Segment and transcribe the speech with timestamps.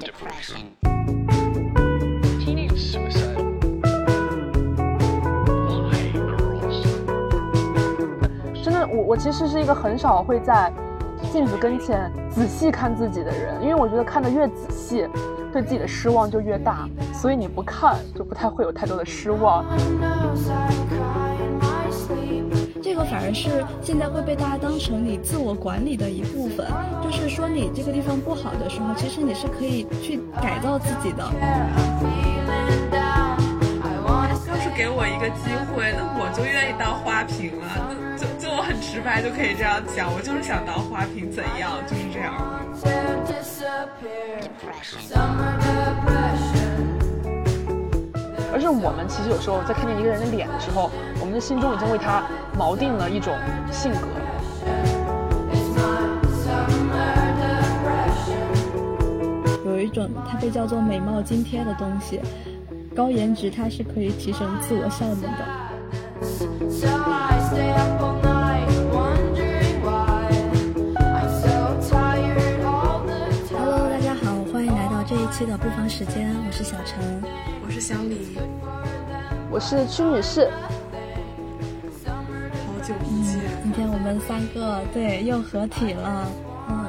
[0.00, 0.72] depression.
[2.40, 3.36] Teenage suicide.
[5.68, 6.86] Why, girls?
[8.64, 10.72] 真的，我我其实是一个很少会在
[11.30, 15.06] 镜子跟前仔细看自己的人，因为我觉得看得越仔细，
[15.52, 19.64] 对自己的失望就越大，所以你不看就不太会有太多的失望。
[23.00, 26.66] 这个反而是现在会被大家当成你自我管理的一部分，
[27.02, 31.24] 就是说你这个地方不好的时候，其实你是可以去改造自己的。
[34.46, 37.64] 要是给我一个机会，那我就愿意当花瓶了。
[37.88, 41.80] 那就就我很直白就可以这样讲，我就是想当花瓶，怎样？
[41.88, 42.34] 就是这样。
[48.52, 52.22] 而是我们其实有时候在看见一个人的脸的时候，我们的心中已经为他
[52.58, 53.32] 锚定了一种
[53.70, 54.08] 性格。
[59.64, 62.20] 有一种它被叫做美貌津贴的东西，
[62.94, 65.44] 高颜值它是可以提升自我效能的。
[75.40, 77.02] 期的不妨时间，我是小陈。
[77.64, 78.36] 我是小李，
[79.50, 80.50] 我是屈女士，
[82.04, 83.40] 好久不见。
[83.62, 86.30] 今天我们三个对又合体了。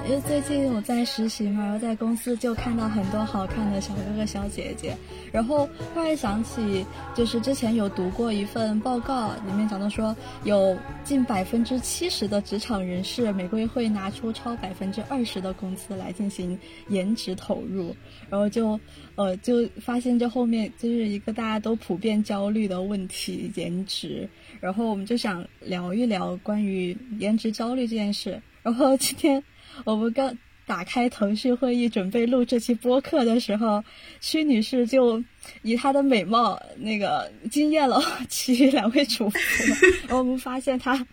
[0.04, 4.98] 因为最近我在实习嘛，然后在公司就看到很多好看的小哥哥小姐姐，
[5.32, 6.86] 然后忽然想起，
[7.16, 17.96] 就是之前有读过一份报告，里面讲到说，有近百分之七十的职场人士每个月会拿出超百分之二十的工资来进行颜值投入，
[18.30, 18.78] 然后就
[19.16, 24.28] 呃就发现这后面就是一个大家都普遍焦虑的问题——颜值。
[24.60, 28.42] 然后我们就想聊一聊关于颜值焦虑这件事。
[28.64, 29.44] 然后今天
[29.86, 33.84] 我们刚打开腾讯会议准备录这期播客的时候，
[34.20, 35.24] 屈女士就
[35.64, 40.18] 以她的美貌那个惊艳了其余两位主播。
[40.18, 41.06] 我们发现她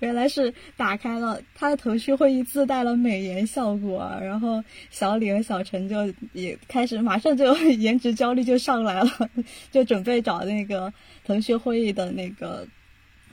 [0.00, 9.30] 原来是打开了她的腾讯会议自带了美颜效果，然后小李和小陈就也开始马上就 颜值焦虑就上来了，
[9.70, 10.92] 就准备找那个
[11.24, 12.66] 腾讯会议的那个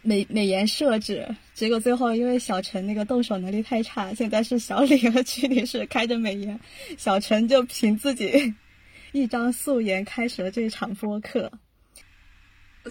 [0.03, 6.59] 美美颜设置，结果最后因为小陈那个动手能力太差，现在是小李和曲女士开着美颜，
[6.97, 8.53] 小陈就凭自己
[9.11, 11.51] 一张素颜开始了这一场播客。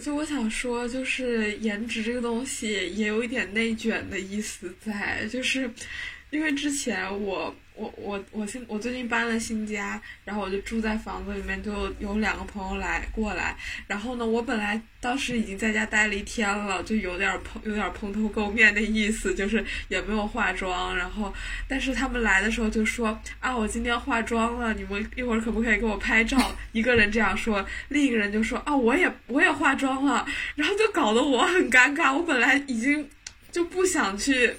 [0.02, 5.68] 就我想说，就是颜值这个东西也有一点内卷的意思在，就是
[6.30, 13.56] 因为之前我我我我现我最近搬了新家，然后我就住在房子里面，就有两个朋友来过来，
[13.86, 21.32] 然后呢，我本来当时已经在家待了一天了，就有点蓬有点蓬头垢面的意思，就是也没有化妆，然后
[21.66, 26.54] 但是他们来的时候就说啊，我今天化妆了，你们一会儿可不可以给我拍照？
[26.72, 33.08] 一个人这样说，另一个人就说啊，我也我也化妆了，然后就搞得我很尴尬，我本来已经
[33.50, 34.54] 就不想去。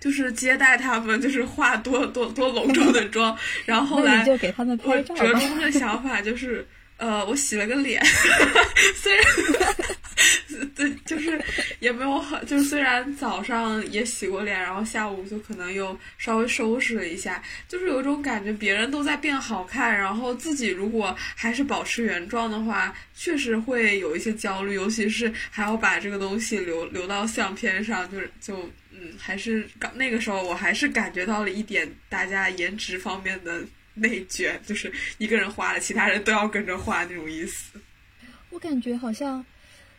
[0.00, 5.22] 就是接待他们，就是化多多多隆重的 妆，然后后来就给他们我拍照吧。
[5.22, 6.66] 折中的想法就是，
[6.96, 8.02] 呃，我洗了个脸，
[8.96, 9.24] 虽然
[10.74, 11.40] 对，就是
[11.78, 28.70] 也没有很，就是虽然早上也洗过脸，然后下午就可能又稍微收拾了一下，就是有一种感觉，别人都在变好看，然后自己如果还是保持原状的话，确实会有一些焦虑，尤其是还要把这个东西留留到相片上，就是就。
[29.00, 33.62] 嗯，还是刚那个时候，我还是感觉到了一点大家颜值方面的
[33.94, 37.80] 内卷，就是一个人画了，其他人都要跟着画那种意思。
[38.50, 39.44] 我感觉好像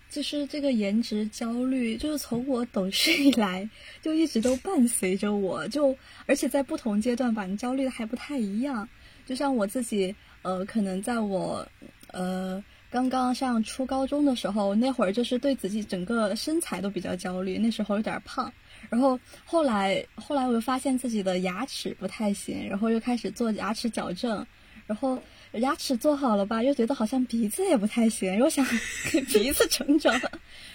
[0.10, 3.68] 就是这个颜值焦虑，就是从我懂事以来
[4.02, 5.98] 就一直都伴随着我，就
[6.28, 8.88] 而且在不同阶段吧，你焦虑的还不太一样。
[9.26, 11.68] 就像我自己，呃，可能在我
[12.12, 18.52] 呃刚刚上初高中的时候，那会儿就是对自己整个身材都比较焦虑，那时候有点胖。
[18.92, 24.46] 然后后来后来我又发现自己的牙齿不太行，然后又开始做牙齿矫正，
[24.86, 25.18] 然后
[25.54, 28.66] 牙齿做好了吧，又觉得好像鼻子也不太行，又想
[29.10, 30.14] 给 鼻子整整，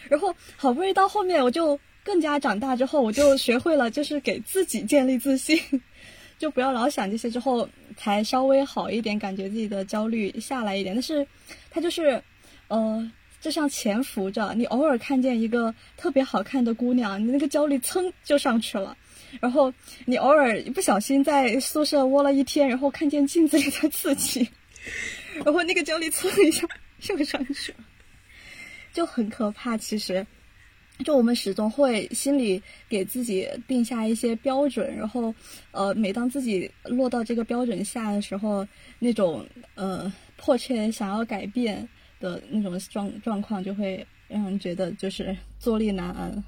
[0.09, 5.61] 然后好不容易到后面我就更加长大之后，我就学会了就是给自己建立自信，
[6.39, 7.69] 就不要老想这些，之后
[7.99, 10.95] 才稍微好一点，感觉自己的焦虑下来一点。
[10.95, 11.27] 但是
[11.71, 12.23] 它就是，
[12.69, 13.13] 呃。
[13.47, 18.97] 就像潜伏着，你偶尔看见一个特别好看的姑娘，你那个焦虑噌就上去了。
[19.39, 19.73] 然后
[20.05, 24.49] 你偶尔一不小心在宿舍窝了一天，然后看见镜子里的自己，
[25.45, 26.67] 然后那个焦虑蹭一下
[27.09, 27.79] 又上去了，
[28.93, 29.77] 就很可怕。
[29.77, 30.27] 其实，
[31.05, 35.33] 就我们始终会心里给自己定下一些标准，然后，
[35.71, 38.67] 呃，每当自己落到这个标准下的时候，
[38.99, 39.47] 那种
[39.77, 41.89] 呃迫切想要改变
[42.21, 46.45] 的那种状状况，就会让人觉得就是坐立难安。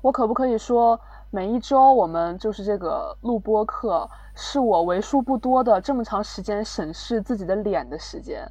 [0.00, 0.98] 我可不可以说，
[1.30, 8.48] 每一周我们就是这个录播课，是我为数不多的这么长时间审视自己的脸的时间，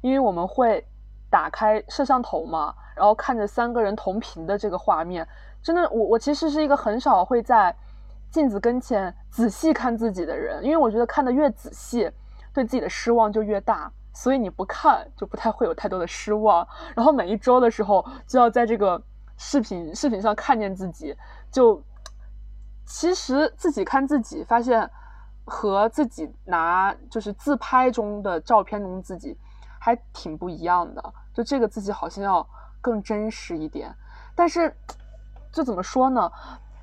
[0.00, 0.84] 因为我们会
[1.30, 5.26] 打开摄像头嘛，然后看着三个人同屏的这个画面，
[5.62, 7.74] 真的，我我其实是一个很少会在
[8.30, 12.10] 镜子跟前仔细看自己的人，因为我觉得看得越仔细，
[12.52, 19.02] 对自己的失望就越大，所以你不看就不太会有太多的失望，然后每一周的时候就要在这个。
[19.42, 21.16] 视频视频上看见自己，
[21.50, 21.82] 就
[22.84, 24.90] 其实自己看自己，发现
[25.46, 29.34] 和自己拿就是自拍中的照片中自己
[29.78, 31.14] 还挺不一样的。
[31.32, 32.46] 就这个自己好像要
[32.82, 33.90] 更真实一点，
[34.34, 34.76] 但是
[35.50, 36.30] 就怎么说呢？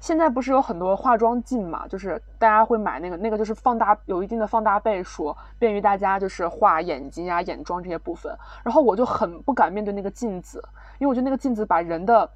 [0.07, 8.33] 现在不是有很多化妆镜嘛，就是大家会买那个那个，就是放大有一定的放大倍数，便于大家就是画眼睛啊、眼妆这些部分。
[8.63, 10.63] 然后我就很不敢面对那个镜子，
[10.97, 12.29] 因为我觉得那个镜子把人的。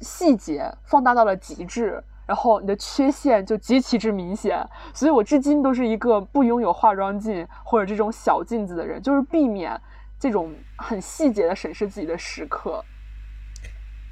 [0.00, 9.80] 细节放大到了极致，然后你的缺陷就极其之明显，所以我至今都是一个不拥有化妆镜或者这种小镜子的人，就是避免
[10.18, 12.84] 这种很细节的审视自己的时刻。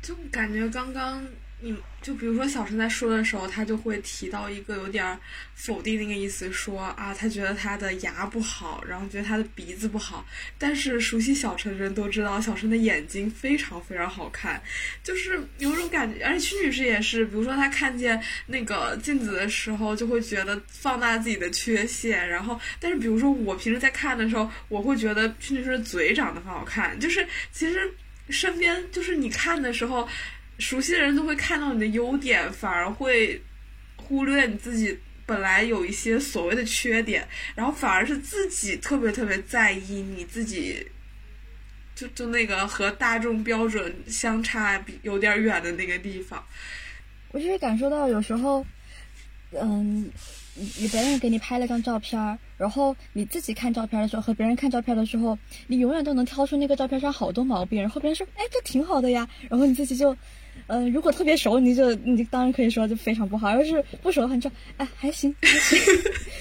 [0.00, 1.21] 就感觉刚刚。
[1.61, 5.19] 你就比如说小陈在说的时候，他就会提到一个有点
[5.55, 10.27] 否定那个意思，说啊，他觉得他的牙不好，然后觉得他的鼻子不好。
[10.59, 14.61] 但是熟悉小陈的人都知道，小陈的眼睛非常非常好看，
[15.03, 16.25] 就是有种感觉。
[16.25, 22.29] 而且屈女士也是，比如说她看见那个镜子的时候，就会觉得放大自己的缺陷。
[22.29, 26.99] 然后，但是比如说我平时在看的时候，我会觉得屈女士的嘴长得很好看。
[26.99, 27.95] 就是其实
[28.29, 30.09] 身边就是你看的时候。
[30.62, 33.43] 熟悉的人都会看到你的优点，反而会
[33.97, 37.26] 忽略你自己本来有一些所谓的缺点，
[37.56, 40.87] 然后反而是自己特别特别在意你自己，
[41.97, 46.43] 就就那个和大众标准相差有点远的那个地方。
[47.32, 48.65] 我就是感受到有时候，
[49.50, 50.08] 嗯，
[50.55, 55.37] 你别人给你拍了张照片，然后你自己看照片的时候和别人看照片的时候，
[55.67, 60.17] 你永远都能挑出那个照片上好多毛病，然后别人说，哎，这挺好的呀，然后你自己就。
[60.67, 65.79] 嗯，如果特别熟，你就你当然可以说就非常不好；要是不熟的话，你说哎还行还行。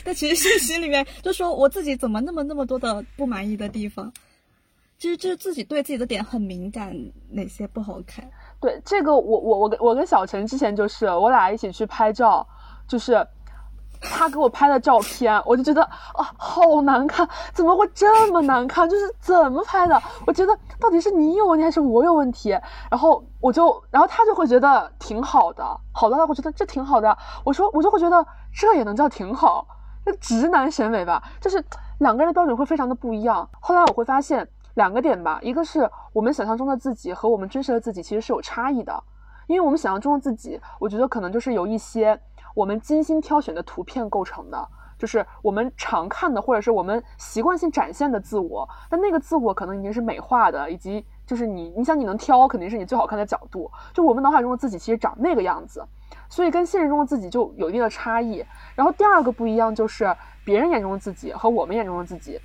[0.04, 4.12] 但其实是心里面就说我自己怎么那么那么多的不满意的地方，
[4.98, 6.96] 其实就是自己对自己的点很敏感，
[7.30, 8.30] 哪些不好看。
[8.60, 12.48] 对这个，我我我跟我跟小陈之前就是我俩一起去拍照，
[12.88, 13.26] 就是。
[14.02, 18.88] 他给我拍的照片，我就觉得啊，好难看，怎么会这么难看？
[18.90, 20.02] 就是怎么拍的？
[20.26, 22.50] 我觉得到底是你有问题还是我有问题？
[22.90, 27.16] 然后我就，然后他就会觉得挺好的，好的他会觉得这挺好的。
[27.44, 29.68] 我说我就会觉得这也能叫挺好？
[30.04, 31.64] 那直男审美吧，就是
[32.00, 33.48] 两个人的标准会非常的不一样。
[33.60, 39.04] 后来我会发现两个点吧，一个是我们想象中的自己和我们真实的自己其实是有差异的，
[39.46, 42.20] 因为我们想象中的自己，我觉得可能就是有一些。
[42.54, 44.68] 我们精心挑选的图片构成的，
[44.98, 48.68] 就是我们常看的，或者是我们习惯性展现的自我。
[48.90, 53.70] 但那个自我可能已经是美化的，以及就是你，你想你能挑，肯定是你最好看的角度。
[53.94, 55.84] 就我们脑海中的自己其实长那个样子，
[56.30, 58.46] 所以跟现实中的自己就有一定的差异。
[58.76, 62.40] 然后第二个不一样就是别人眼中的自己和我们眼中的自己，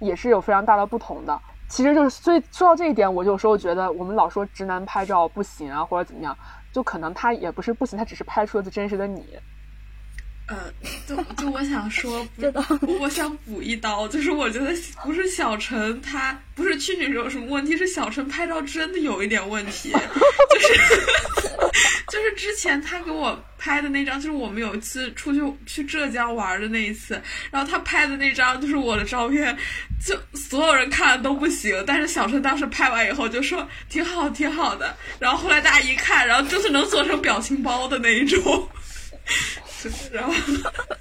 [0.00, 1.40] 也是有非常大的不同的。
[1.68, 6.36] 其实就是，所以说到这一点，我有时候觉得我们老说直男拍照不行啊，或者怎么样，
[6.70, 9.38] 就可能他也不是不行，他只是拍出了最真实的你。
[10.48, 10.72] 呃，
[11.06, 12.26] 就就我想说，
[12.82, 19.90] 我我想补一刀，就是我觉得不是小陈他不是去女有什么问题，是小陈拍照真的有一点问题，
[20.50, 20.74] 就是
[22.10, 27.18] 就是之前他给我拍的那张，就是我们有一次出去去浙江玩的那一次，
[27.50, 29.56] 然后他拍的那张就是我的照片，
[30.04, 38.68] 就所有人看了都不行，但是小陈当时拍完以后就说挺好挺好的，然后后来大家一看，然后就是能做成表情包的那一种。
[40.12, 40.32] 然后，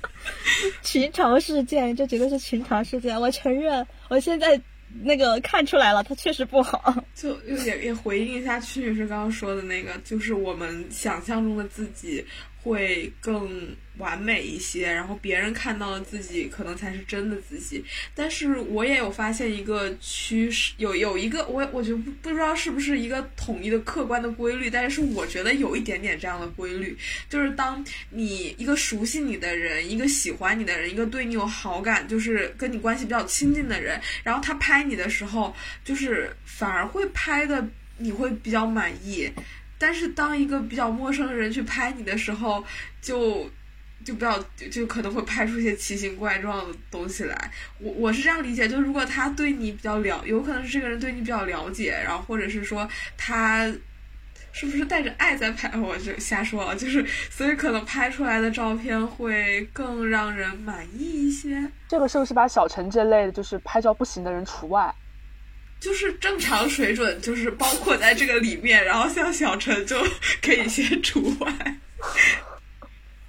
[0.84, 3.20] 群嘲事件，这绝对是群嘲事件。
[3.20, 4.60] 我承认，我现在
[5.04, 7.04] 那个看出来了，他确实不好。
[7.14, 12.26] 就也也回应一下曲女士刚刚说的那个，就是我们想象中的自己
[12.62, 13.76] 会更。
[14.02, 17.86] 完美一些，然后别人看到的自己可能才是真的自己。
[18.16, 26.98] 但是我也有发现一个趋势，有有一个我我觉得不不知道是不是一个统一的客观的规律，但是我觉得有一点点这样的规律，
[27.30, 35.56] 就是当你一个熟悉你的人，一个喜欢你的人，一个对你有好感，就是跟你关系比较亲近的人，然后他拍你的时候，
[35.86, 37.64] 就是反而会拍的
[37.98, 39.32] 你会比较满意。
[39.78, 42.64] 但是当一个比较陌生的人去拍你的时候，
[43.02, 43.50] 就
[44.04, 47.52] 就不要就就可能会拍出一些奇形怪状的东西来。
[47.80, 53.66] 我我是这样理解，就如果他对你比较了，有可能是这个人对你比较了解，然后或者是说他
[54.52, 61.70] 是不是带着爱在拍，我就瞎说了，就是所以可能拍出来的照片会更让人满意一些。
[61.88, 64.94] 这个是不是把小陈这类的就是拍照不行的人除外？
[65.80, 70.00] 就是正常水准，就是包括在这个里面，然后像小陈就
[70.40, 71.78] 可以先除外。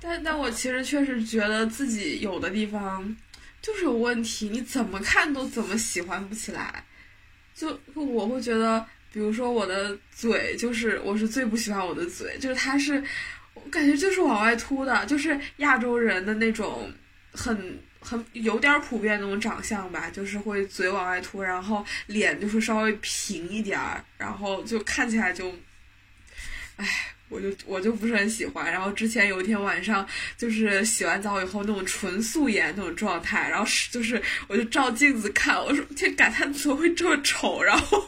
[0.04, 3.16] 但但我其实确实觉得自己有的地方
[3.60, 6.84] 就是有问题，你怎么看都怎么喜欢不起来。
[7.54, 13.00] 就我会觉得，比如说我的嘴，就是我是最不喜欢我的嘴，就是它是，
[13.54, 16.92] 我感觉就是往外凸的，就是亚洲人的那种
[17.32, 25.54] 很很有点普遍那种长相吧，就是会嘴往外凸，然后脸就是稍微平一点儿，然后就看起来就，
[26.76, 27.11] 唉。
[27.32, 37.62] 我就我就不是很喜欢，然后之前有一天晚上，就是洗完澡以后那种纯素颜那种状态，然后是就是我就照镜子看，我说天，感叹怎么会这么丑？
[37.62, 37.98] 然后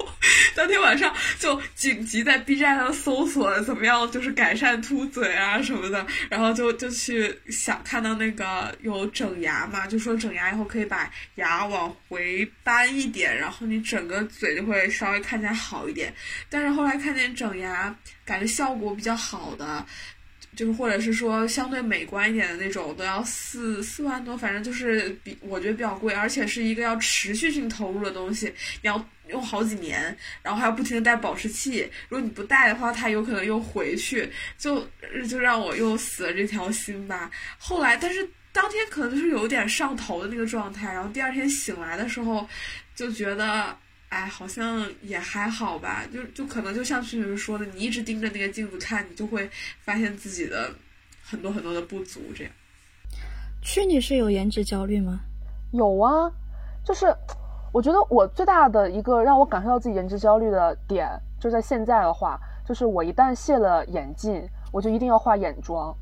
[0.54, 16.14] 当天晚上就紧急在 B 站上搜索怎么样，就是改善凸嘴啊什么的，然后就就去想看到那个有整牙嘛，就说整牙以后可以把牙往回搬一点，然后你整个嘴就会稍微看起来好一点。
[16.50, 19.85] 但是后来看见整牙，感觉效果比较好的，
[20.57, 28.47] 就是或者是说相对美观一点的那种，都要四四万多，反正就是比我觉得比较贵，而且是一个要持续性投入的东西，
[28.83, 34.88] 你要用好几年，然后还要不停的带保湿器，如果你不带的话，它有可能又回去，就
[35.28, 37.31] 就让我又死了这条心吧。
[37.59, 42.49] 后来，但是当天可能就是有点上头的那个状态，然后第二天醒来的时候，
[42.95, 43.76] 就觉得。
[44.14, 50.71] 哎，好像也还好吧，就就可能就像徐女士说的，你一直盯着那个镜子看，你就会发现自己的
[51.25, 52.21] 很多很多的不足。
[52.33, 52.52] 这样，
[53.61, 55.18] 去女士有颜值焦虑吗？
[55.73, 56.30] 有啊，
[56.85, 57.12] 就是
[57.73, 61.09] 我觉得我最大的一个让我感受到自己颜值焦虑的点，
[61.40, 65.92] 就在现在的话，就是我一旦卸了眼镜，我就一定要化眼妆，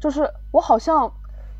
[0.00, 1.12] 就是我好像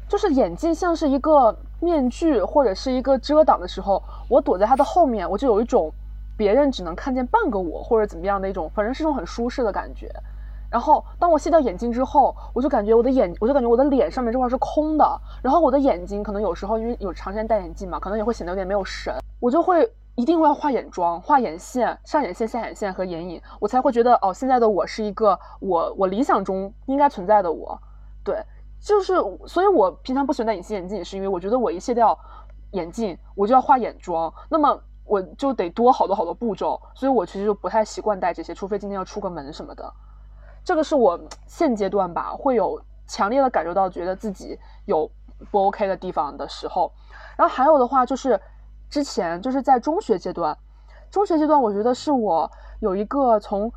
[0.09, 5.93] 就是眼镜像是一个面具或者是一个遮挡的时候，我躲在它的后面，我就有一种
[6.37, 10.11] 别人只能看见半个我或者怎么样的一种，反正是种很舒适的感觉。
[10.71, 27.79] 然后当我卸掉眼镜之后，我就感觉我的眼，我就感觉我的脸上面这块是空的，然后我的眼睛可能有时候因为有长时间戴眼镜嘛，可能也会显得有点没有神，我就会一定会要画眼妆、画眼线、上眼线、下眼线和眼影，我才会觉得哦，现在的我是一个我我理想中应该存在的我，
[28.25, 28.43] 对，
[28.85, 29.15] 就是
[29.47, 32.17] 所以，我平常不喜欢戴隐形眼镜，也是因为我觉得我一卸掉
[32.73, 39.91] 眼镜，我就要画眼妆，那么我就得多好多好多步骤，所以我其实就不太习惯戴这些，除非今天要出个门什么的。
[40.63, 45.11] 这个是我现阶段吧，会有强烈的感受到，觉得自己有
[45.51, 46.93] 不 OK 的地方的时候。
[47.39, 48.39] 然后还有的话就是，
[48.91, 50.55] 之前就是在中学阶段，
[51.11, 52.51] 中学阶段我觉得是我
[52.81, 53.73] 有一个从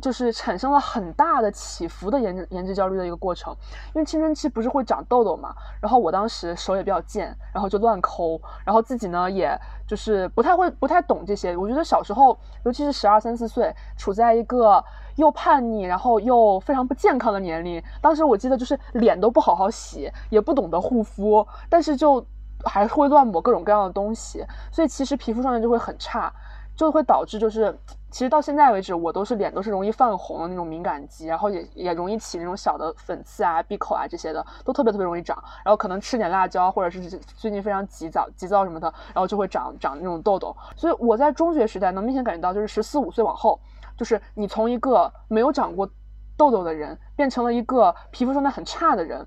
[0.00, 3.54] 就是产生了很大的起伏的颜值颜值焦虑的一个过程。
[3.94, 11.56] 因为青春期不是会长痘痘嘛，然后我当时手也比较贱，然后就乱抠，然后自己呢也就是不太会不太懂这些。
[11.56, 14.84] 我觉得小时候，尤其是十二三四岁，处在一个
[15.16, 17.82] 又叛逆，然后又非常不健康的年龄。
[18.00, 22.24] 当时我记得就是脸都不好好洗，也不懂得护肤，但是就
[22.64, 26.32] 还会乱抹各种各样的东西，所以其实皮肤状态就会很差，
[26.76, 27.76] 就会导致就是
[28.10, 35.36] 其实到现在为止，我都是脸都是容易泛红的那种敏感肌，然后也也容易起那种小的粉刺啊、闭口啊这些的，都特别特别容易长。
[35.64, 37.00] 然后可能吃点辣椒，或者是
[37.36, 40.54] 最近非常急躁急躁什么的，然后就会长长那种痘痘。
[40.76, 43.58] 所以我在中学时代能明显感觉到，就是十四五岁往后。
[43.96, 45.88] 就是你从一个没有长过
[46.36, 49.26] 痘痘的人，变成了一个皮肤状态很差的人，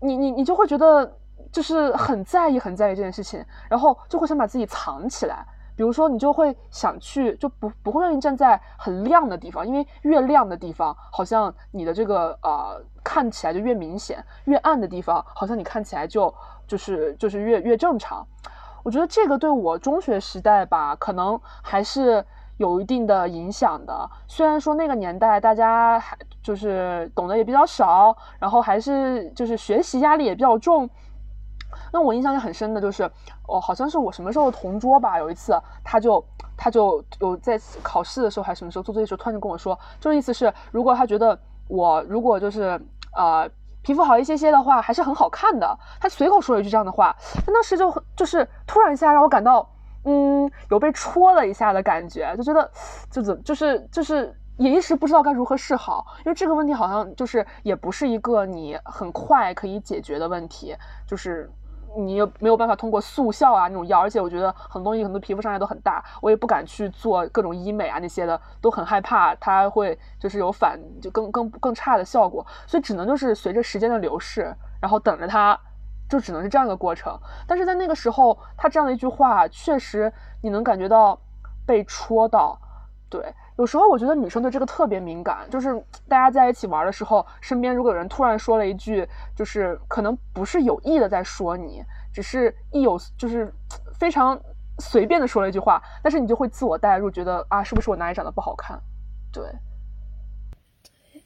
[0.00, 1.16] 你你你就会觉得
[1.52, 5.46] 就是很在意很在意这件事情，然后就会想把自己藏起来。
[5.80, 16.34] 比如说，你就会想去就不不会愿意站在很亮的地方，因为越亮的地方，好像你的这个呃看起来就越明显；越暗的地方，好像你看起来就
[16.66, 18.26] 就是就是越越正常。
[18.82, 22.22] 我觉得这个对我中学时代吧，可能还是。
[22.58, 30.86] 有一定的影响的，虽然说那个年代大家还就是懂得也比较少，然后还是就是学习压力也比较重。
[31.92, 33.04] 那我印象就很深的就是，
[33.48, 36.24] 哦，好像是我什么时候同桌吧，有一次他就
[36.56, 42.80] 他就有在考试的时候还是什么时候做作业的时候，突然就跟我说，就是意思是如果他觉得我如果就是
[43.16, 43.48] 呃
[43.82, 45.78] 皮肤好一些些的话，还是很好看的。
[46.00, 49.68] 他随口说了一句这样的话，他当时就就是突然一下让我感到。
[50.02, 52.70] 嗯，有被戳了一下的感觉，就觉得，
[53.10, 60.74] 就怎就是就是也一时不知道该如何是好，因为这个问题好像就是也不是一个你很快可以解决的问题，
[61.06, 61.52] 就是
[61.96, 75.58] 你又没有办法通过速效啊那种药，而且我觉得很多东西很多皮肤伤害都很大，我也不敢去做各种医美啊那些的，都很害怕它会就是有反就更更更差的效果，所以只能就是随着时间的流逝，然后等着它。
[76.08, 77.16] 就只能是这样一个过程，
[77.46, 81.16] 但是在那个时候，他这样的一句话，确实你能感觉到
[81.64, 82.58] 被戳到。
[83.08, 85.70] 对，有时候我觉得女生对这个特别敏感，就是
[86.08, 93.52] 大家在一起玩的时候，身边如果有人突然说了一句，就是可能不是有意的在说你，只是一有就是
[93.98, 94.40] 非常
[94.78, 98.80] 随便的说了一句话，但是你就会自我代入，觉得啊，是不是我哪里长得不好看？
[99.30, 99.44] 对。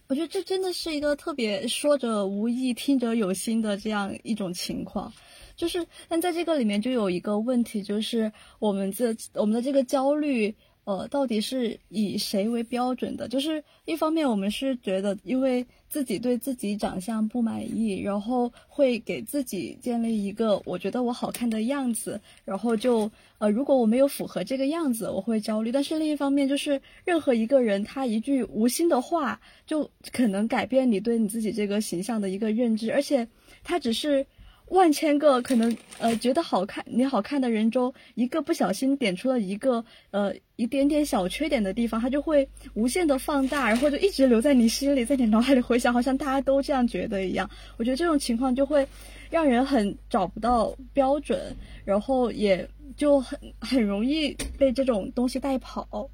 [0.08, 5.12] 我觉得这真的是一个特别说者无意，听者有心的这样一种情况，
[5.54, 10.52] 就是，但在这个里面就有一个问题，就是我们这我们的这个焦虑。
[10.84, 13.26] 呃，到底是以谁为标准的？
[13.26, 25.72] 就是一方面，我们是觉得，因为自己对自己长相不满意，然后会给自己建立一个我觉得我好看的样子，然后就呃，如果我没有符合这个样子，我会焦虑。
[25.72, 33.26] 但是另一方面，就是任何一个人他一句无心的话，就可能改变你对你自己这个形象的一个认知，而且
[33.62, 34.26] 他只是。
[34.68, 47.48] 万千个可能，呃，觉得好看你好看的人中，一个不小心点出了一个呃一点点小缺点的地方，他就会无限的放大，然后就一直留在你心里，在你脑海里回想，好像大家都这样觉得一样。
[47.76, 48.86] 我觉得这种情况就会
[49.30, 51.54] 让人很找不到标准，
[51.84, 52.66] 然后也
[52.96, 56.08] 就很很容易被这种东西带跑。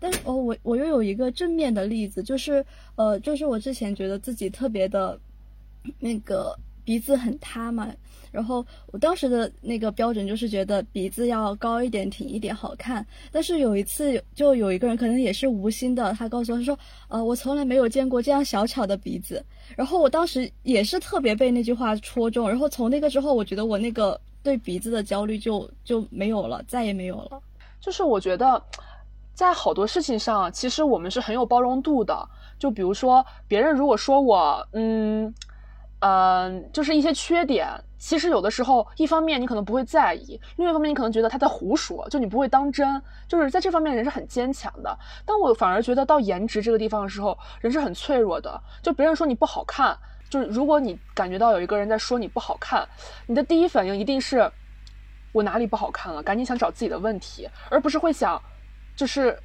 [0.00, 2.64] 但是哦，我我又有一个正面的例子，就是
[2.96, 5.20] 呃，就是我之前觉得自己特别的，
[5.98, 6.58] 那个。
[6.90, 7.86] 鼻子很塌嘛，
[8.32, 13.06] 然后我当时的那个标准就是觉得鼻子要高一点、挺一点好看。
[13.30, 19.40] 但是有一次，就有一个人可能也是无心的，他告诉我他说：“呃，我从来没有见过这样小巧的鼻子。”
[19.76, 27.40] 然后我当时也是特别被那句话戳中，然后从那个之后，我觉得我那个对鼻子的焦虑就就没有了，再也没有了。
[27.80, 28.60] 就是我觉得，
[29.32, 32.28] 在好多事情上，其实我们是很有包容度的。
[32.58, 35.32] 就比如说，别人如果说我，嗯。
[36.00, 44.98] 嗯，就是一些缺点，其实有的时候，一方面你可能不会在意，另一方面你可能觉得他在胡说，就你不会当真，就是在这方面人是很坚强的。
[45.26, 48.58] 但我反而觉得到颜值这个地方的时候，人是很脆弱的。
[48.82, 49.94] 就别人说你不好看，
[50.30, 52.88] 就是如果你感觉到有一个人在说你不好看，
[53.26, 54.50] 你的第一反应一定是
[55.32, 58.40] 我哪里不好看了，赶紧想找自己的问题，而不是会想，
[58.96, 59.38] 就是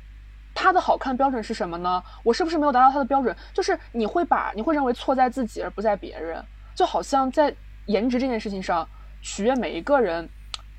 [0.55, 2.01] 他的好看标准是什么呢？
[2.23, 3.35] 我是不是没有达到他的标准？
[3.53, 6.43] 就是你会把你会认为错在自己而不在别人。
[6.73, 7.53] 就好像在
[7.85, 8.87] 颜值这件事情上
[9.21, 10.27] 取悦每一个人，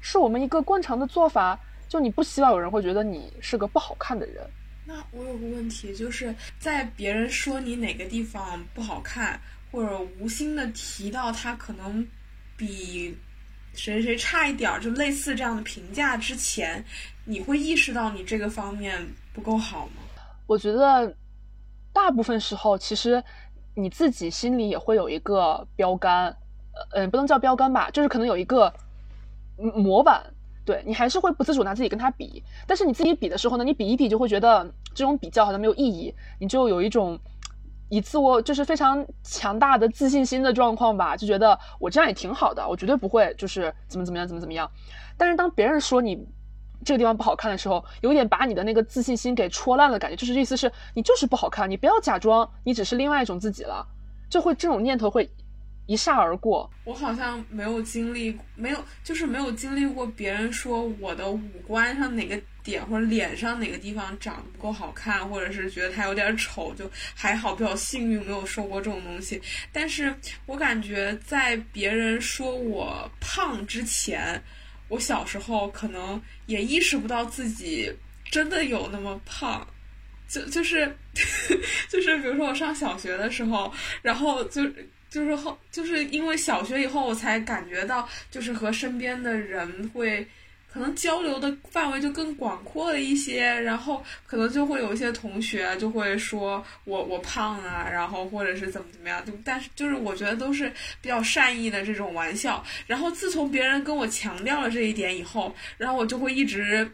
[0.00, 1.56] 是我们一个惯常的做法。
[1.88, 4.44] 就你不希望有人会觉得你是个不好看的人。
[4.84, 12.06] 那我有个问题，就是在别人说你哪个地方不好看，或者无心的提到他可能
[12.56, 13.16] 比
[13.72, 16.84] 谁谁差一点儿，就类似这样的评价之前，
[17.24, 19.06] 你会意识到你这个方面
[19.36, 20.02] 不够好吗？
[20.48, 21.14] 我觉得
[21.92, 23.22] 大部分时候其实。
[23.78, 26.34] 你自己心里也会有一个标杆，
[26.94, 28.72] 呃，不能叫标杆吧，就是可能有一个
[29.58, 30.32] 模板，
[30.64, 32.42] 对你还是会不自主拿自己跟他比。
[32.66, 37.20] 但是你自己比的时候呢，你比一比就会觉得这种比较好像没有意义，你就有一种
[37.90, 44.70] 以自我就是非常强大的自信心的状况吧，就觉得我这样也挺好的，我绝对不会就是怎么怎么样怎么怎么样。
[45.18, 46.26] 但是当别人说你。
[46.86, 53.84] 这个地方不好看的时候，有点把你的那个自信心给戳烂的，感觉就是意思是你就是不好看，你不要假装你只是另外一种自己了，
[54.30, 55.28] 就会这种念头会
[55.86, 56.70] 一刹而过。
[56.84, 69.42] 我好像没有经历，没有就是没有经历过别人说我的五官上哪个点或者脸上哪个地方长得不够好看，或者是觉得它有点丑，就还好比较幸运没有说过这种东西。
[69.72, 70.14] 但是
[70.46, 74.40] 我感觉在别人说我胖之前。
[74.88, 77.92] 我小时候可能也意识不到自己
[78.30, 79.66] 真的有那么胖，
[80.28, 80.96] 就就是
[81.88, 83.72] 就是比如说我上小学的时候，
[84.02, 84.62] 然后就
[85.08, 90.26] 就是后就是因为小学以后我才感觉到，就是和身边的人会。
[90.76, 102.62] 可能交流的范围就更广阔了一些，然后可能就会有一些同学就会说我我胖啊，然后或者是怎么怎么样，就但是就是我觉得都是比较善意的这种玩笑。
[102.86, 106.86] 然后自从别人跟我强调了这一点以后，然后我就会一直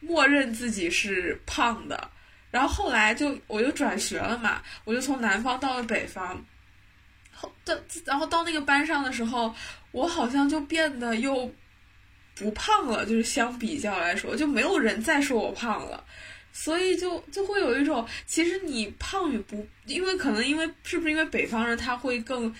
[0.00, 2.10] 默认自己是胖的。
[2.50, 6.42] 然后后来就我又转学了嘛，我就从南方到了北方，
[7.30, 7.74] 后到
[8.06, 9.54] 然后到那个班上的时候，
[9.92, 11.52] 我好像就变得又。
[12.38, 16.02] 不胖了，就是相比较来说，就没有人再说我胖了，
[16.52, 22.54] 所以就就会有一种，其实你胖与不，因为可能因为是不是因为北方人他会更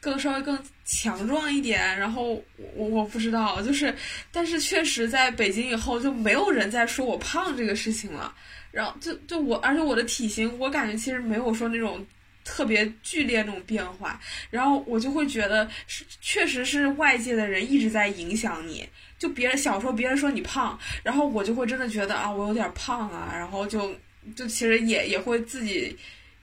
[0.00, 3.94] 更稍微更强壮一点，然后我我不知道，就是
[4.30, 8.34] 但是确实在北京以后就没有人再说我胖这个事情了，
[8.70, 12.04] 然后就就我，而且我的体型我感觉其实没有说那种。
[12.44, 18.86] 特别剧烈那种变化，然后我就会觉得是，确实是外界的人一直在影响你。
[19.18, 23.94] 就别人小时候别人说你胖，然后我就会真的觉得啊，我有点胖啊，然后就
[24.36, 25.96] 就其实也也会自己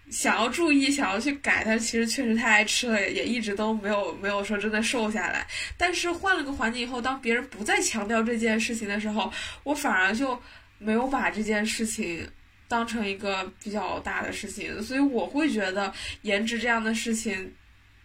[0.10, 5.46] 想要注意，想要去改，但其实确实太爱吃了，也一直都没有没有说真的瘦下来。
[5.78, 9.32] 但是换了个环境以后，当别人不再强调这件事情的时候，
[9.64, 10.42] 我反而就
[10.80, 12.28] 没有把这件事情。
[12.72, 17.54] 当成一个比较大的事情，所以我会觉得颜值这样的事情，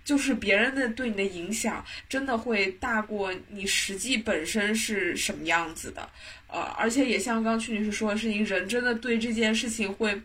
[0.04, 6.10] 就是别人的对你的影响，真的会大过你实际本身是什么样子的。
[6.48, 10.20] 呃，而且也像刚曲女士说的事情，人真的对这件事情会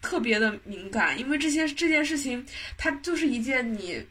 [0.00, 2.42] 特别的敏感，因为这些这件事情，
[2.78, 4.02] 它就是一件你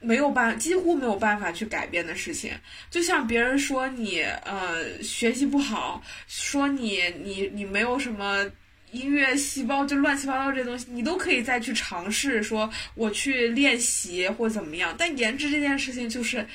[0.00, 2.50] 没有办几乎没有办法去改变的事情。
[2.90, 8.50] 就像别人说你呃学习不好，说你你你没有什么。
[8.92, 14.94] 音乐细胞就乱七八糟这东西，你都可以再去尝试，说我去练习或怎么样。
[14.96, 16.46] 但颜值这件事情，就是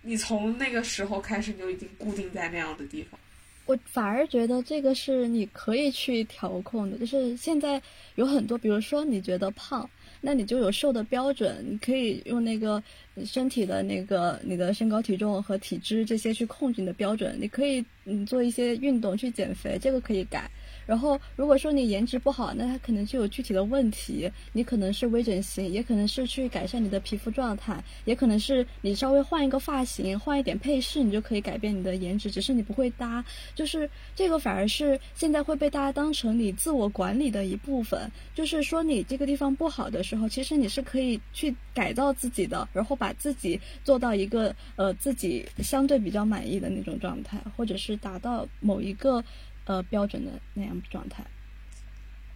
[0.00, 3.20] 你从那个时候开始你就已经固定在那样的地方。
[3.66, 7.80] 我反而觉得这个是你可以去调控的，就是现在
[8.16, 9.88] 有很多，比如说你觉得胖，
[10.20, 12.82] 那你就有瘦的标准，你可以用那个
[13.24, 17.36] 身体的那个你的身高体重和体脂这些去控制你的标准。
[17.38, 20.50] 你可以嗯做一些运动去减肥，这个可以改。
[20.86, 24.30] 然后，如果说你颜值不好，那它可能就有具体的问题。
[24.52, 32.30] 你可能是微整形，也可能是去改善你的皮肤状态，也可能是你稍微换一个发型，换一点配饰，你就可以改变你的颜值。
[32.30, 38.10] 只是你不会搭，就是这个反而是现在会被大家当成你自我管理的一部分。
[38.34, 49.22] 就是说你这个地方不好的时候，其实你是可以去改造自己的，然后把自己做到一个呃自己相对比较满意的那种状态，或者是达到某一个。
[49.64, 51.24] 呃，标准的那样状态。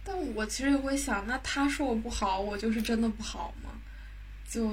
[0.03, 3.71] 但我其实也会想，那他说我不好，我就是真的不好吗？
[4.49, 4.71] 就，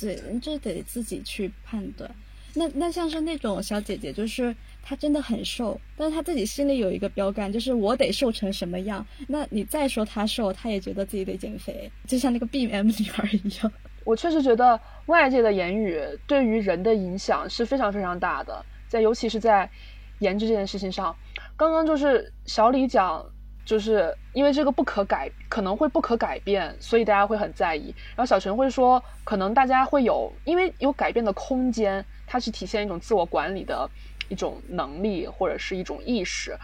[0.00, 2.10] 对，这得自己去判断。
[2.54, 9.06] 那那像是那种小姐姐，就是她真的很瘦，但是她自己心里有一个标杆，就是我得瘦成什么样。
[9.28, 13.72] 那你再说她瘦，她也觉得自己得减肥，就像那个 B M 女孩一样。
[14.04, 19.70] 我确实觉得外界的言语对于人的影响是非常非常大的，在尤其是在
[20.18, 21.14] 颜值这件事情上。
[21.56, 23.24] 刚刚就是小李讲，
[23.64, 27.94] 就是因为这个不可改，可能会不可改变，所以大家会很在意。
[28.16, 33.88] 然后小陈会说，可能大家会有，因为有改变的空间，它是体现一种自我管理的
[34.28, 36.58] 一种能力或者是一种意识。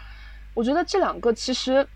[0.53, 1.87] 我觉得这两个其实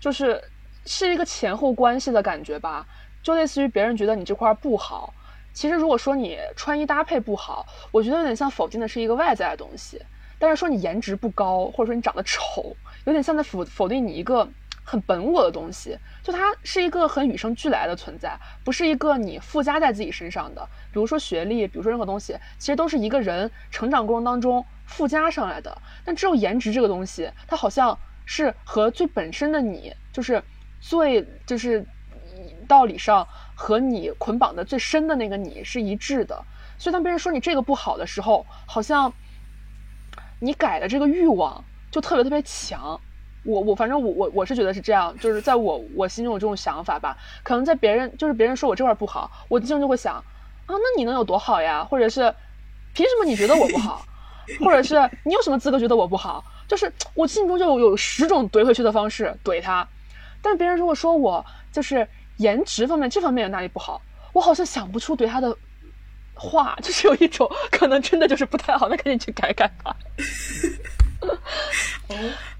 [0.00, 0.42] 就是
[0.84, 2.84] 是一个前后关系的感觉吧，
[3.22, 5.14] 就类似于别人觉得你这块不好，
[5.52, 10.02] 其实如果说你穿衣搭配不好，我觉得有点像否定的是一个外在的东西。
[10.40, 12.74] 但是说你颜值不高，或者说你长得丑，
[13.04, 14.48] 有点像在否否定你一个
[14.82, 20.66] 很本我的东西，就它是一个很与生俱来的存在，不是一个你附加在自己身上的。
[20.90, 25.76] 比如说学历，比如说任何东西，其实都是一个人成长过程当中附加上来的。
[26.06, 30.42] 但只有颜值这个东西，它好像是和最本身的你，就是
[30.80, 31.86] 最就是
[32.66, 36.42] 道理上和你捆绑的最深的那个你是一致的。
[36.78, 39.12] 所以当别人说你这个不好的时候，好像。
[40.40, 43.00] 你改的这个欲望就特别特别强，
[43.44, 47.16] 我我反正我我我是觉得是这样，就是在我我心中有这种想法吧。
[47.42, 50.24] 可能在别人就是别人说我这块不好，我心中就会想啊，
[50.68, 51.84] 那你能有多好呀？
[51.84, 52.34] 或者是
[52.94, 54.04] 凭什么你觉得我不好？
[54.64, 56.44] 或者是你有什么资格觉得我不好？
[56.66, 59.86] 就是我心中就有十种怼回去的方式怼他。
[60.40, 64.00] 但别人如果说我就是颜值方面这方面有哪里不好，
[64.32, 65.54] 我好像想不出怼他的。
[66.40, 69.94] 话 就是有一种可能，真的就是不太好，那赶紧去改改吧。
[72.08, 72.16] 哦，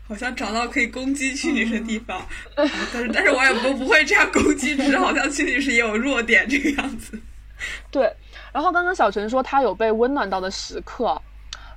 [0.07, 2.21] 好像找到可以攻击屈女士的地方，
[2.55, 7.19] 但是但是我也不不会这样攻击，只是好像屈女士也有弱点这个样子。
[7.91, 8.13] 对，
[8.53, 11.21] 然后刚刚小陈说他有被温暖到的时刻。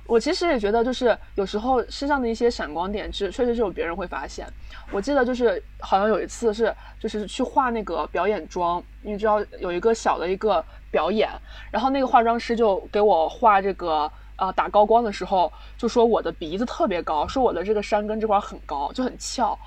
[0.06, 4.46] 我其实也觉得，就是有时候身上的一些闪光点，是确实是有别人会发现。
[4.90, 10.62] 我记得就是好像有一次是就是去画那个表演妆，你知道有一个小的一个
[10.94, 11.28] 表演，
[11.72, 19.58] 然后那个化妆师就给我画这个啊打高光的时候，就说我的鼻子特别高，说我的这个山根这块很高，就很翘。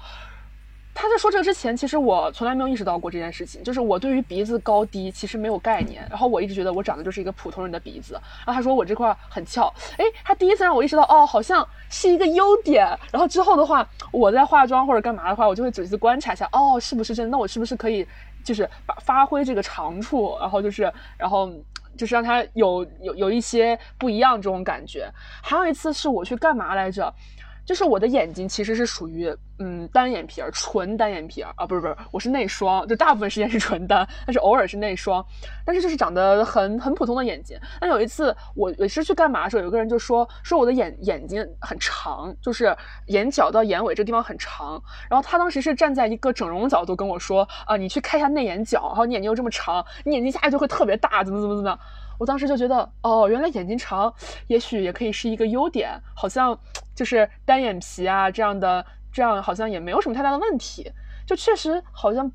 [1.00, 17.30] 他在说这个之前，其实我从来没有意识到过这件事情，就是我对于鼻子高低其实没有概念，然后我一直觉得我长得就是一个普通人的鼻子，然后他说我这块很翘，哎，他第一次让我意识到，哦，好像是一个优点，然后之后的话，我在化妆或者干嘛的话，我就会仔细观察一下，哦，是不是真的？
[17.30, 18.04] 那我是不是可以
[18.48, 21.52] 就是把发挥这个长处，然后就是然后。
[21.98, 25.12] 就是让他有有有一些不一样这种感觉。
[25.42, 27.12] 还有一次是我去干嘛来着？
[27.68, 35.24] 就是我的眼睛其实是属于嗯单眼皮儿，纯单眼皮儿啊，不是不是，我是内双，就大部分时间是纯单，但是偶尔是内双。
[35.66, 37.60] 但是就是长得很很普通的眼睛。
[37.82, 42.74] 但有一次我也是去干嘛的时候，有个人就说说我的眼眼睛很长，就是
[43.08, 44.82] 眼角到眼尾这个地方很长。
[45.10, 51.78] 然后他当时是站在一个整容角度跟我说啊，你去看一下内眼角，然后你眼睛又这么长，你眼睛下来就会特别大，怎么怎么怎么。
[52.18, 54.14] 我当时就觉得，哦，原来眼睛长，
[54.48, 56.60] 也许也可以是一个优点，好像
[56.96, 60.92] 就是单眼皮啊这样的，这样好像也没有什么太大的问题。
[61.26, 62.32] 就确实好像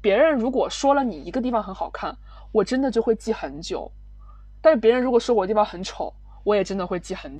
[0.00, 2.16] 别人如果说了你一个地方很好看，
[2.52, 3.90] 我真的就会记很久；
[4.60, 6.12] 但是别人如果说我地方很丑，
[6.44, 7.38] 我也真的会记很。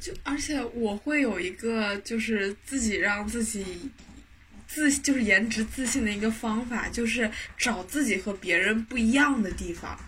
[0.00, 3.90] 就而且我会有一个就是自己让自己
[4.66, 9.98] 自就是颜值自信的一个方法，就是找自己和别人不一样的地方。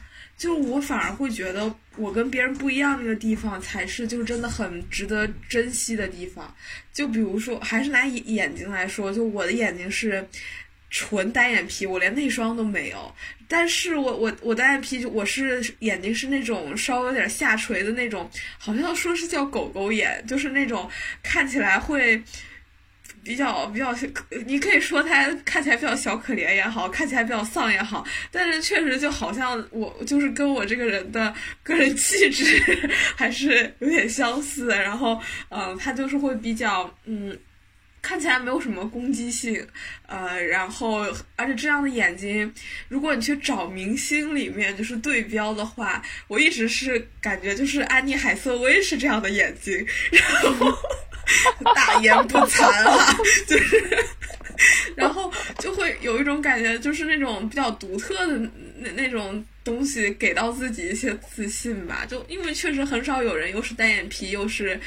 [0.42, 6.52] 就我反而会觉得，我跟别人不一样那个地方才是就真的很值得珍惜的地方。
[6.92, 10.28] 就比如说，还是拿眼睛来说，就我的眼睛是
[10.90, 13.14] 纯单眼皮，我连内双都没有。
[13.46, 18.28] 但是我我我单眼皮就，我是眼睛是那种稍微有点下垂的那种，
[18.58, 20.90] 好像说是叫狗狗眼，就是那种
[21.22, 22.20] 看起来会。
[23.24, 23.94] 比较比较，
[24.46, 31.32] 你可以说他看起来比较小可怜也好，看起来比较丧也好，但是确实就好像我就是跟我这个人的
[31.62, 34.66] 个人气质还是有点相似。
[34.68, 37.38] 然后，嗯，他就是会比较，嗯，
[38.00, 39.64] 看起来没有什么攻击性，
[40.08, 41.06] 呃，然后
[41.36, 42.52] 而且这样的眼睛，
[42.88, 50.76] 如果你去找明星里面就是对标的话，我一直是感觉就是安妮海瑟薇是这样的眼睛，然后。
[51.74, 53.16] 大言不惭啊，
[53.46, 54.06] 就是，
[54.96, 58.38] 然后就会有一种感觉，就是那种比较独特的
[58.78, 62.04] 那那种东西，给到自己一些自信吧。
[62.08, 64.78] 就因为确实很少有人又是单眼皮又是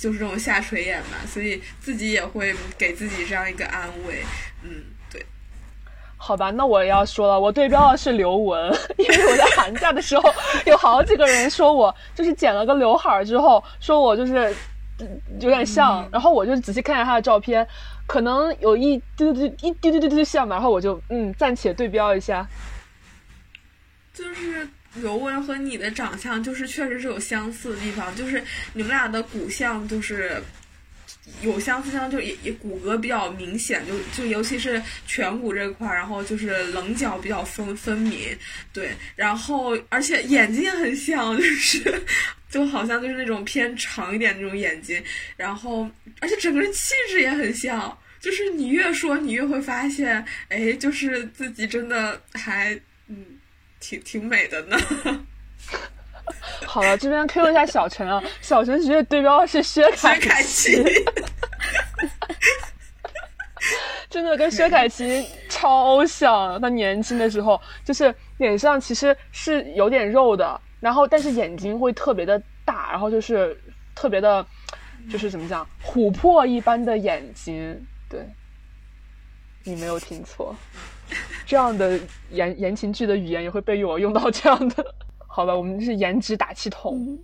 [0.00, 4.22] 就是这种下垂眼嘛，所以自己也会给自己这样一个安慰。
[4.62, 5.24] 嗯，对。
[6.16, 10.32] 好吧，那我要说了，我对标的是刘雯， 因为我在寒假的时候
[10.66, 14.54] 有好几个人说我就是剪了个刘海之后，说我就是。
[15.40, 17.66] 有点像，然后我就仔细看一下他的照片，
[18.06, 22.46] 可能有一丢丢一丢丢丢丢像吧，然后我就嗯暂且对标一下。
[24.12, 24.68] 就是
[25.02, 30.42] 尤文和你的长相，就是确实是有相似的地方，就是你们俩的骨相就是
[31.42, 38.36] 有相似，相就也也骨骼比较明显，就就尤其是颧骨这块，然后就是棱角比较分分明，
[38.72, 42.02] 对，然后而且眼睛也很像，就是。
[42.48, 45.02] 就好像就是那种偏长一点那种眼睛，
[45.36, 45.88] 然后
[46.20, 53.24] 而且整个人气质也很像，就是你越说你越会发现，哎，就是自己真的还嗯
[53.80, 54.76] 挺挺美的呢。
[56.66, 60.82] 好了，这边 Q 一下小陈啊，小陈直接对标是薛凯琪，
[64.10, 70.60] 真的跟薛凯琪超像，他年轻的时候就是脸上其实是有点肉的。
[70.80, 73.58] 然后，但是眼睛会特别的大，然后就是
[73.94, 74.46] 特别的，
[75.10, 77.86] 就是怎么讲，琥珀一般的眼睛。
[78.08, 78.24] 对，
[79.64, 80.54] 你没有听错，
[81.44, 81.98] 这样的
[82.30, 84.94] 言言情剧的语言也会被我用到这样的。
[85.26, 87.18] 好吧，我们是颜值打气筒。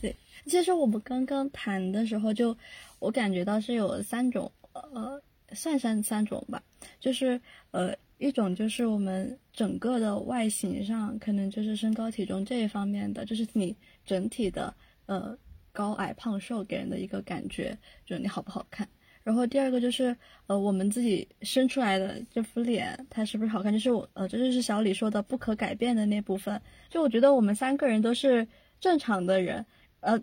[0.00, 0.14] 对，
[0.46, 2.56] 其实我们刚刚谈的时候，就
[2.98, 6.62] 我感觉到是有三种，呃，算三三种吧，
[6.98, 7.94] 就是呃。
[8.18, 14.72] 一种就是我们整个的外形上，可能就是身高体重这一方面的，就是你整体的
[15.06, 15.36] 呃
[15.72, 18.86] 高矮胖瘦给人的一个感觉，就是你好不好看。
[19.24, 20.14] 然后第二个就是
[20.46, 23.72] 呃我们自己生出来的这副脸，它是不是好看？
[23.72, 26.60] 就是我呃这就是小李说的不可改变的那部分。
[26.90, 28.46] 就我觉得我们三个人都是
[28.78, 29.64] 正常的人，
[30.00, 30.20] 呃。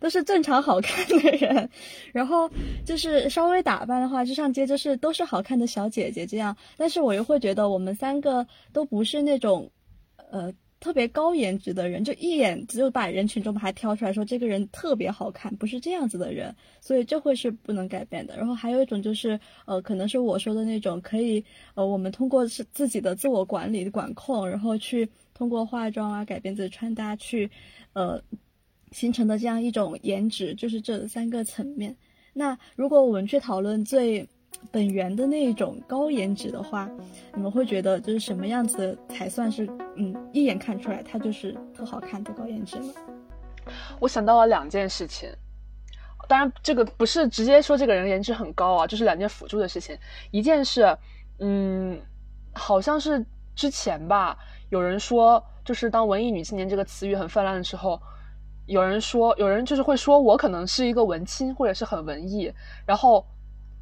[0.00, 1.68] 都是正常好看的人，
[2.12, 2.50] 然后
[2.86, 6.56] 就是稍微打扮的话，就上街就是都是好看的小姐姐这样。
[6.78, 9.70] 但是我又会觉得我们三个都不是那种，
[10.30, 18.38] 呃，特别高颜值的人，就一眼只有把人群中把他挑出来说这个人特别好看，不是这样子的人，所以这会是不能改变的。
[18.38, 27.50] 然后还有一种就是，呃，可能是我说的那种，可以，呃，我们通过是自己的自我管理管控，然后去通过化妆啊，改变自己穿搭去，
[27.92, 28.18] 呃。
[28.92, 31.96] 形成的这样一种颜值，就是这三个层面。
[32.32, 34.28] 那如果我们去讨论最
[34.70, 36.88] 本源的那一种高颜值的话，
[37.34, 42.92] 你们会觉得就是什么样子才算是嗯一眼看出来他就是特好看的高颜值呢？
[44.00, 45.28] 我想到了两件事情，
[46.28, 49.96] 当然这个不是直接说这个人颜值很高啊，就是两件辅助的事情。
[50.30, 50.96] 一件是，
[51.38, 52.00] 嗯，
[52.52, 53.24] 好像是
[53.54, 54.36] 之前吧，
[54.70, 58.00] 有人说，就是当文艺女青年这个词语很泛滥的时候，
[58.70, 62.52] 有人说，有人就是会说我可能是一个文青，或者是很文艺，
[62.86, 63.26] 然后。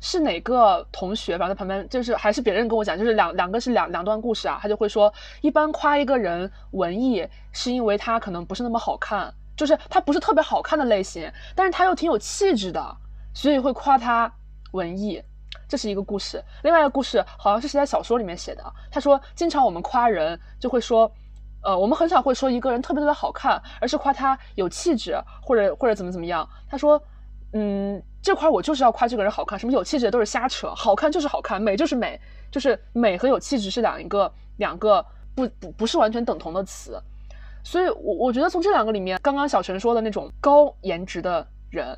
[0.00, 1.36] 是哪个同学？
[1.36, 4.56] 反正旁边就是还是别人跟我讲，就是两两个是两两段故事啊。
[4.62, 12.96] 他就会说，一般夸一个人文艺，是因为他可能不是那么好看，就是他不是特别好看的类型，但是他又挺有气质的，
[13.34, 14.32] 所以会夸他
[14.70, 15.20] 文艺。
[15.68, 16.40] 这是一个故事。
[16.62, 18.62] 另外一个故事好像是写在小说里面写的。
[18.92, 21.12] 他说，经常我们夸人就会说，
[21.62, 26.48] 呃，我们很少会说一个人特别特别好看，而是夸他有气质或者或者怎么怎么样。
[26.68, 27.02] 他说，
[27.52, 28.02] 嗯。
[28.20, 35.02] 这块我就是要夸这个人好看，什么有气质的都是瞎扯，好看就是好看，美就是美，就是美和有气质是两一个两个
[35.34, 37.00] 不不不是完全等同的词，
[37.62, 41.96] 所以，我我觉得从这两个里面，刚刚小陈说的那种高颜值的人，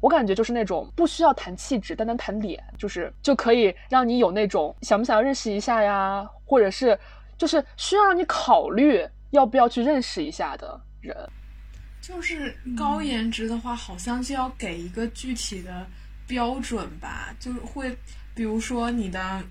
[0.00, 6.96] 我感觉就是那种不需要谈气质，单单谈脸，就是就可以让你有那种想不想要认识一下呀，或者是
[7.42, 11.12] 就是需要你考虑要不要去认识一下的人。
[12.00, 15.84] 就是高颜值的话，好像就要给一个具体的
[16.24, 17.92] 标准吧，就是会，
[18.32, 19.42] 比如说你的，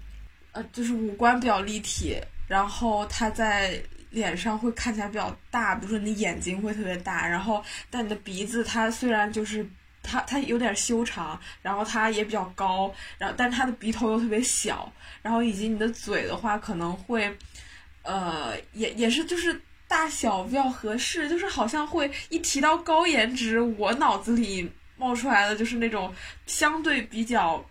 [0.54, 2.16] 呃，就是五官比较立体，
[2.48, 3.78] 然后他在
[4.10, 9.70] 脸上会看起来比较大，比如说你的眼睛会特别大，然后但你的鼻子它虽然就是
[10.02, 14.90] 它它有点修长，然后它也比较高，然后但它的鼻头又特别小，
[15.22, 17.38] 然后以及你的嘴的话可能会，
[18.04, 19.62] 呃，也也是就是。
[19.92, 27.62] 大小比较合适，就是好像会一提到高颜值，我脑子里冒出来的就是那种相对比较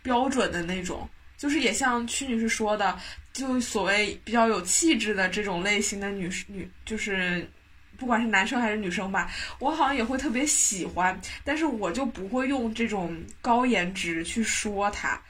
[0.00, 2.96] 标准的那种，就是也像屈女士说的，
[3.32, 7.50] 就所谓比较有气质的这种类型的女女，就是
[7.98, 15.20] 不管是男生还是女生吧，我好像也会特别喜欢，但是我就不会用这种高颜值去说他，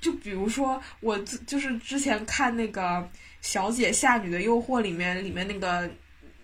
[0.00, 3.08] 就比如说我就是之前看那个。
[3.46, 5.88] 小姐夏女的诱惑里面，里面那个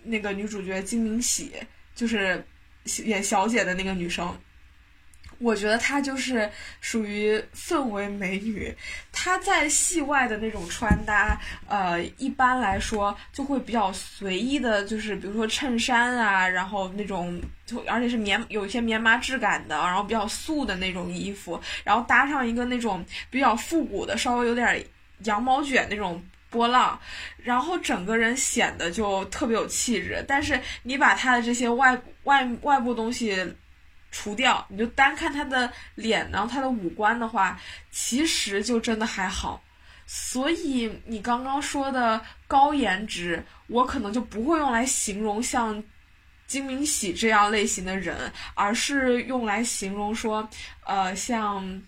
[0.03, 1.51] 那个女主角金明喜，
[1.93, 2.41] 就是
[3.03, 4.33] 演小姐的那个女生，
[5.37, 8.73] 我觉得她就是属于氛围美女。
[9.11, 11.37] 她在戏外的那种穿搭，
[11.67, 24.81] 呃，一般来说就会比较随意的，就是比如说衬衫啊，然后那种就而且是棉有一些棉麻质感的，然后比较素的那种衣服，然后搭上一个那种比较复古的，稍微有点
[25.25, 26.23] 羊毛卷那种。
[26.53, 26.97] 波浪，
[27.37, 30.23] 然后整个人显得就特别有气质。
[30.27, 33.35] 但是你把他的这些外外外部东西
[34.11, 39.61] 除掉，你就单看他的脸，然后他的五官的话，其实就真的还好。
[40.05, 45.83] 所以你刚刚说的高颜值，我可能就不会用来形容像
[46.45, 50.47] 金明喜这样类型的人，而是用来形容说，
[50.85, 51.81] 呃，像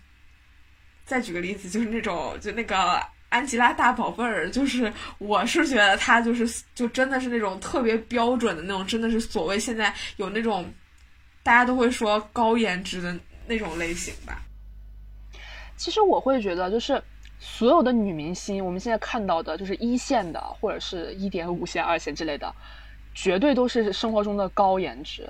[1.05, 3.14] 再举个例子，就是那种就那个。
[3.35, 10.65] 安吉拉大宝贝儿，就是我是觉得她就是就真的是那种特别标准的那种，真的是所谓现在有那种
[11.43, 13.13] 大家都会说高颜值的
[13.45, 14.41] 那种类型吧。
[15.75, 17.03] 其实我会觉得，就是
[17.37, 22.55] 所有的女明星，我们现在看到的，就是一线的或者是一点五线、二线之类的，
[23.13, 25.29] 绝对都是生活中的高颜值，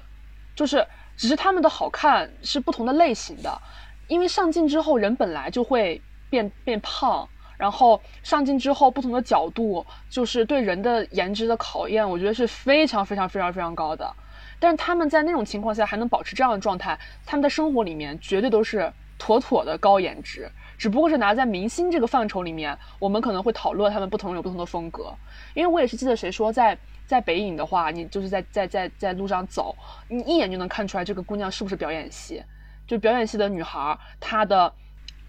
[0.56, 0.86] 就是
[1.18, 3.60] 只是她们的好看是不同的类型的，
[4.08, 7.28] 因为上镜之后人本来就会变变胖。
[7.58, 14.12] 然后上镜之后，不同的角度就是对人的颜值的考验，我觉得是非常非常非常非常高的。
[14.60, 25.14] 但是他们在那种情况下还能保持这样的状态，他们的生活里面绝对都是妥妥的高颜值，只不过是拿在明星这个范畴里面，我们可能会讨论他们不同有不同的风格。
[25.54, 29.76] 因为我也是记得谁说，在在北影的话，你就是在在在在路上走，
[30.08, 32.42] 你一眼就能看出来这个姑娘是不是表演系，
[32.88, 34.74] 就表演系的女孩，她的。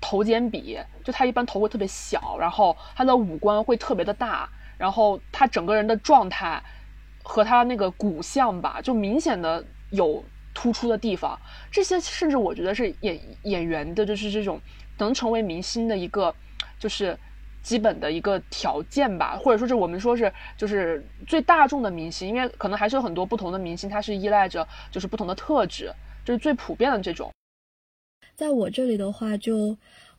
[0.00, 6.62] 头肩比，就他一般头会特别小，然后他的五官会特别的大，然后他整个人的状态
[7.22, 10.22] 和他那个骨相吧，就明显的有
[10.54, 11.38] 突出的地方。
[11.70, 14.60] 这些甚至我觉得是演演员的，就是这种
[14.98, 16.34] 能成为明星的一个，
[16.78, 17.18] 就是
[17.62, 25.92] 基本的一个条件吧，或者说是我们说是就是最大众的明星，因为可能还是有很多不同的明星，他是依赖着就是不同的特质，
[26.24, 27.30] 就是最普遍的这种。
[28.36, 29.76] 在我这里的话，就，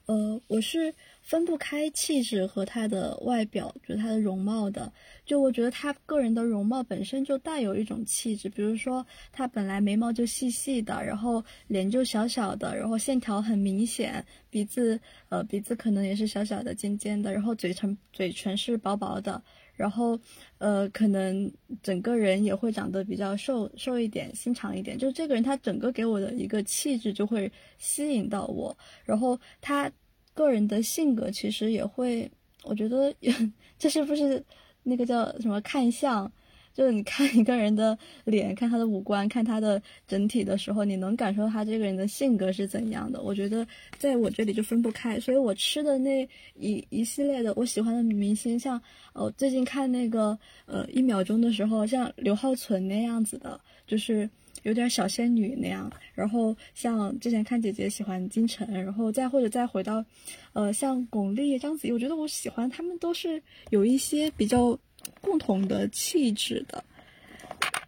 [0.07, 4.91] 呃，我是分不开气质和他的外表，就是他的容貌的。
[5.25, 14.99] 就我觉得他个人的容貌本身就带有一种气质，比如说他本来眉毛就细细的，然后脸就小小的，然后线条很明显，鼻子
[15.29, 19.43] 呃鼻子可能也是小小的、尖尖的，然后嘴唇嘴唇是薄薄的，
[19.77, 20.19] 然后
[20.57, 21.49] 呃可能
[21.81, 29.89] 整个人也会长得比较瘦瘦一点、心长一点，就这个人他整个给我的一个气质就会吸引到我，然后他
[30.33, 32.29] 个人的性格其实也会，
[32.63, 33.15] 我觉得
[33.79, 34.43] 这是不是？
[34.89, 36.31] 那个叫什么看相，
[36.77, 43.19] 就是你看一个人的脸，看他的五官，看他的整体的时候，你能感受他这个人的性格是怎样的。
[43.23, 43.65] 我觉得
[43.97, 46.21] 在我这里就分不开，所以我吃的那
[46.53, 48.79] 一一系列的我喜欢的女明星，像
[49.13, 54.29] 呃最近看那个呃一秒钟的时候，像刘浩存那样子的，就是
[54.61, 55.91] 有点小仙女那样。
[56.13, 60.05] 然后像之前看姐姐喜欢金晨，然后再或者再回到，
[60.53, 64.77] 呃像巩俐、章子怡，我觉得我喜欢他们都是有一些比较。
[65.21, 66.83] 共同的气质的，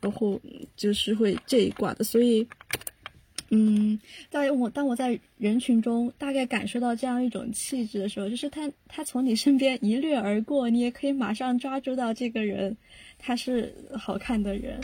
[0.01, 0.39] 然后
[0.76, 2.47] 就是会这一挂的，所以，
[3.49, 3.99] 嗯，
[4.30, 12.76] 在我当我在人群中大概感受到这样一种气质的时候，就是他他从你身边一掠而过，你也可以马上抓住到这个人，
[13.17, 14.80] 他是好看的人。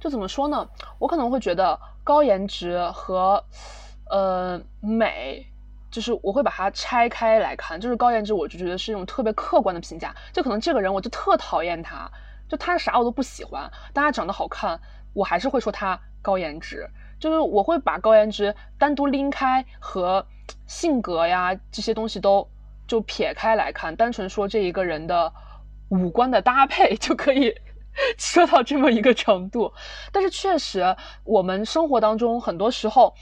[0.00, 0.68] 就怎么说呢？
[0.98, 3.42] 我可能会觉得高颜值和
[4.10, 5.44] 呃美。
[5.90, 10.14] 就是我会把它拆开来看，就是高颜值，我就觉得是一种特别客观的评价。
[10.32, 12.10] 就可能这个人我就特讨厌他，
[12.48, 14.78] 就他啥我都不喜欢，但他长得好看，
[15.14, 16.86] 我还是会说他高颜值。
[17.18, 20.24] 就是我会把高颜值单独拎开和
[20.66, 22.46] 性格呀这些东西都
[22.86, 25.32] 就撇开来看，单纯说这一个人的
[25.88, 27.54] 五官的搭配 就可以
[28.18, 29.72] 说到这么一个程度。
[30.12, 33.14] 但是确实，我们生活当中很多时候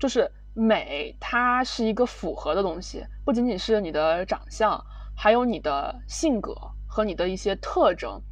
[0.00, 0.32] 就是。
[0.54, 4.80] 美，它是一个复合的东西，不仅仅是你的长相，
[5.16, 6.54] 还有你的性格
[6.86, 8.22] 和你的一些特征。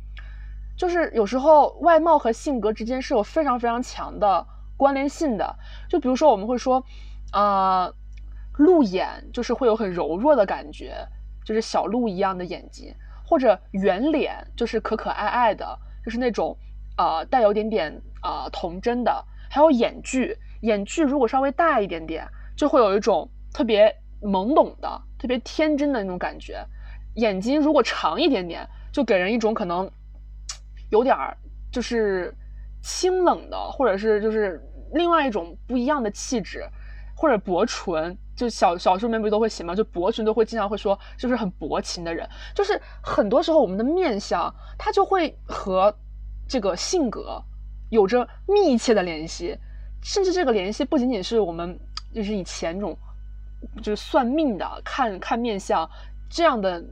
[0.77, 4.47] 就是有时候外貌和性格之间是有非常非常强的
[4.77, 5.57] 关联性的。
[5.89, 6.85] 就比如说，我们会说，
[7.33, 7.93] 啊，
[8.57, 10.95] 鹿眼就是会有很柔弱的感觉，
[11.45, 12.95] 就是小鹿一样的眼睛，
[13.27, 16.57] 或者圆脸就是可可爱爱的，就是那种
[16.97, 20.39] 啊带有点点啊童真的，还有眼距。
[20.63, 26.67] 眼距如果稍微大一点点，就会有一种特别懵懂的、特别天真的那种感觉。
[27.17, 29.89] 眼睛如果长一点点，就给人一种可能
[30.91, 31.37] 有点儿
[31.71, 32.35] 就是
[32.83, 34.61] 清冷的，或者是就是
[34.95, 36.65] 另外一种不一样的气质。
[37.15, 39.77] 或者薄唇，就小小说里面不都会写吗？
[39.77, 42.29] 就薄唇都会经常会说，就是很薄情的人。
[42.53, 45.95] 就是很多时候我们的面相，它就会和
[46.49, 47.41] 这个性格
[47.91, 49.57] 有着密切的联系。
[50.03, 51.79] 甚至这个联系不仅仅是我们
[52.13, 52.97] 就是以前那种
[53.83, 55.89] 就是算命的看看面相
[56.29, 56.83] 这样的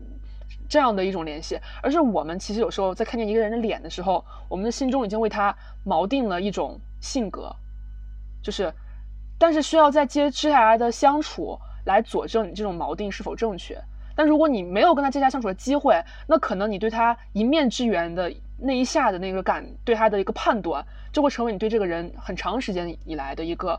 [0.69, 5.55] 这样的一种联系，而是我们其实有时候在看见一个人的脸的时候，我们的心中已经为他
[5.85, 7.55] 锚定了一种性格，
[8.41, 8.73] 就是
[9.37, 13.77] 但是需要在接接下来的相处来佐证你这种锚定是否正确。
[14.15, 18.31] 但如果你没有跟他接下来相处的机会，那可能你对他一面之缘的
[18.61, 20.85] 那一下的那个感对他的一个判断。
[21.13, 23.77] 就会成为你对这个人很长时间以来的一个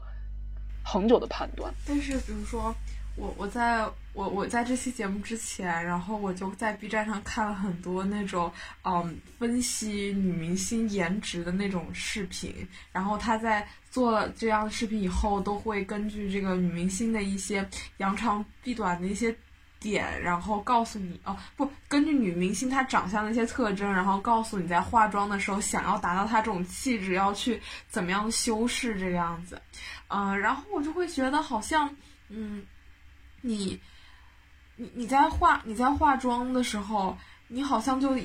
[0.83, 1.73] 恒久的判断。
[1.87, 2.75] 但是，比如说
[3.15, 8.51] 我，我在我我在这期节目之前，然后我就在 B 站上看了很多那种
[8.83, 12.53] 嗯分析女明星颜值的那种视频。
[12.91, 17.65] 然后他在做了这样的视频以后，都会根据这个女明星的一些
[17.99, 19.33] 扬长避短的一些。
[19.81, 27.59] 点，然后告诉你哦，不，根据女明星她长相的一些特征，然后告诉你在化妆的时候，想要达到她这种气质，要去
[27.89, 29.59] 怎么样修饰这个样子，
[30.07, 31.93] 嗯，然后我就会觉得好像，
[32.29, 32.63] 嗯，
[33.41, 33.81] 你，
[34.75, 37.17] 你你在化你在化妆的时候，
[37.47, 38.15] 你好像就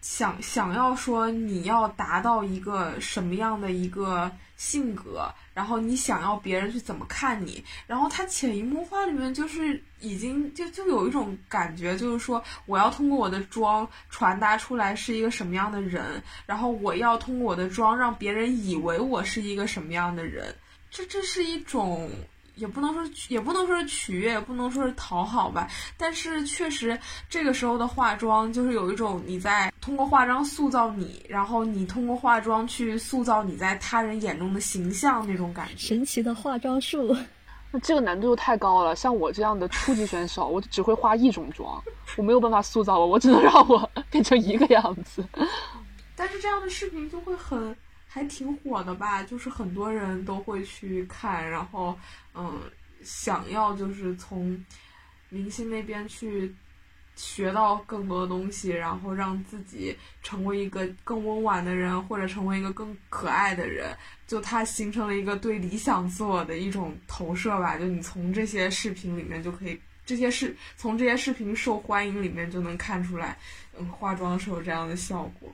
[0.00, 4.30] 想想要说你要达到一个什么样的一个
[4.62, 5.28] 性格。
[5.52, 20.54] 然后你想要别人去怎么看你，然后他潜移默化里面就是已经就就有一种感觉，就是说我要通过我的妆传达出来是一个什么样的人，然后我要通过我的妆让别人以为我是一个什么样的人，
[20.90, 22.08] 这这是一种。
[22.56, 25.68] 也不能说，也不能说是取悦，也不能说是讨好吧。
[25.96, 26.98] 但是确实，
[27.28, 35.88] 这个时候的化妆就是有一种你在通过化妆塑造你，然后你通过化妆去塑造你在他人眼中的形象那种感觉。
[35.88, 37.16] 神奇的化妆术，
[37.70, 38.94] 那这个难度太高了。
[38.94, 41.82] 像我这样的初级选手，我只会化一种妆，
[42.16, 45.24] 我没有办法塑造我，我只能让我变成一个样子。
[46.14, 47.74] 但是这样的视频就会很。
[48.14, 51.98] 还挺火的吧，就是很多人都会去看，然后，
[52.34, 52.60] 嗯，
[53.02, 54.62] 想要就是从
[55.30, 56.54] 明星那边去
[57.16, 63.96] 学到更多的东西，然后让自己成为一个更温婉的人，或者成为一个更可爱的人。
[64.26, 67.78] 就它形成了一个对理想自我的一种投射吧。
[67.78, 73.38] 就你从这些视频里面就可以，这些视从这些视频受欢迎里面就能看出来，
[73.78, 75.50] 嗯，化妆是有这样的效果。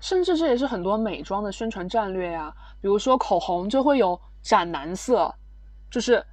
[0.00, 2.52] 甚至这也是很多美妆的宣传战略呀。
[2.80, 5.34] 比如说口红就会有斩男色，
[5.90, 6.24] 就是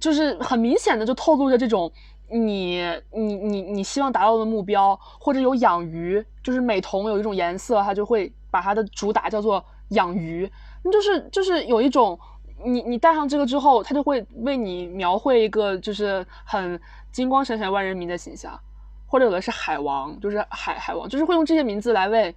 [0.00, 1.90] 就是很明显的就透露着这种
[2.28, 2.82] 你
[3.12, 10.50] 你你你希望达到的目标，或者有养鱼，就是美瞳有一种颜色，它就会把它的主打叫做养鱼，
[10.90, 12.18] 就是就是有一种
[12.64, 16.80] 你你戴上这个之后，它就会为你描绘一个就是很
[17.12, 18.58] 金光闪闪万人迷的形象，
[19.06, 22.34] 或者有的是海王，就是海海王，就是会用这些名字来为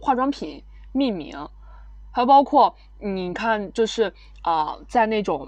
[0.00, 1.36] 化妆品命名。
[2.12, 4.04] 还有包括你看，就是
[4.40, 5.46] 啊、呃在那种，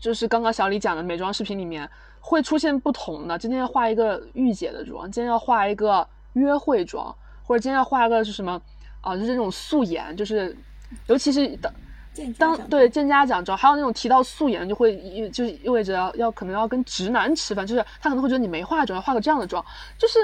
[0.00, 1.86] 就是刚刚小李讲的美妆视频里面，
[2.18, 3.38] 会出现不同的。
[3.38, 7.14] 今天要化一个御姐的妆，今天要化一个约会妆，
[7.44, 8.58] 或者今天要化一个是什么
[9.02, 10.56] 啊、就是这种素颜，就是
[11.08, 11.72] 尤其是当
[12.38, 19.62] 当对见家长妆，还有那种提到素颜，就会意就是意味着要要可能要跟直男吃饭，就是他可能会觉得你没化妆，要化个这样的妆，
[19.98, 20.18] 就是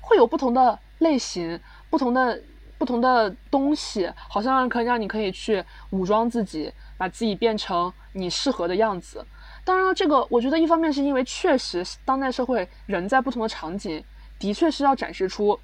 [0.00, 1.58] 会有不同的类型，
[1.90, 2.40] 不同的
[2.78, 9.26] 不同的东西，好像可以让你可以去武装自己，把自己变成你适合的样子。
[9.64, 14.02] 当然了，这个我觉得一方面是因为确实当代社会人在不同的场景，
[14.38, 15.58] 的确是要展示出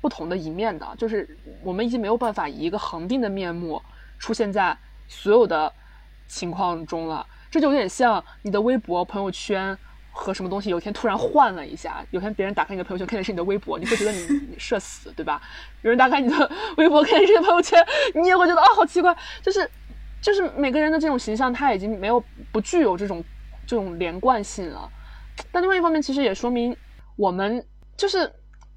[0.00, 3.80] 不同的一面的，就是我们已经没有办法以一个恒定的面目
[4.18, 4.76] 出现在
[5.06, 5.72] 所有的
[6.26, 7.24] 情况中了。
[7.50, 9.76] 这就有点像你的微博朋友圈
[10.20, 14.18] 和什么东西有一天突然换了一下，有天别人打开你的朋友圈看见是你的微博，你会觉得你
[14.52, 15.40] 你社死，对吧？
[15.80, 17.82] 有人打开你的 微博看见是你的朋友圈，
[18.14, 19.68] 你也会觉得啊、好奇怪，就是
[20.20, 23.24] 就是每个人的这种形象，他已经没有不具有这种
[23.66, 24.86] 这种连贯性了。
[25.50, 26.76] 但另外一方面，其实也说明
[27.16, 27.64] 我们
[27.96, 28.30] 就是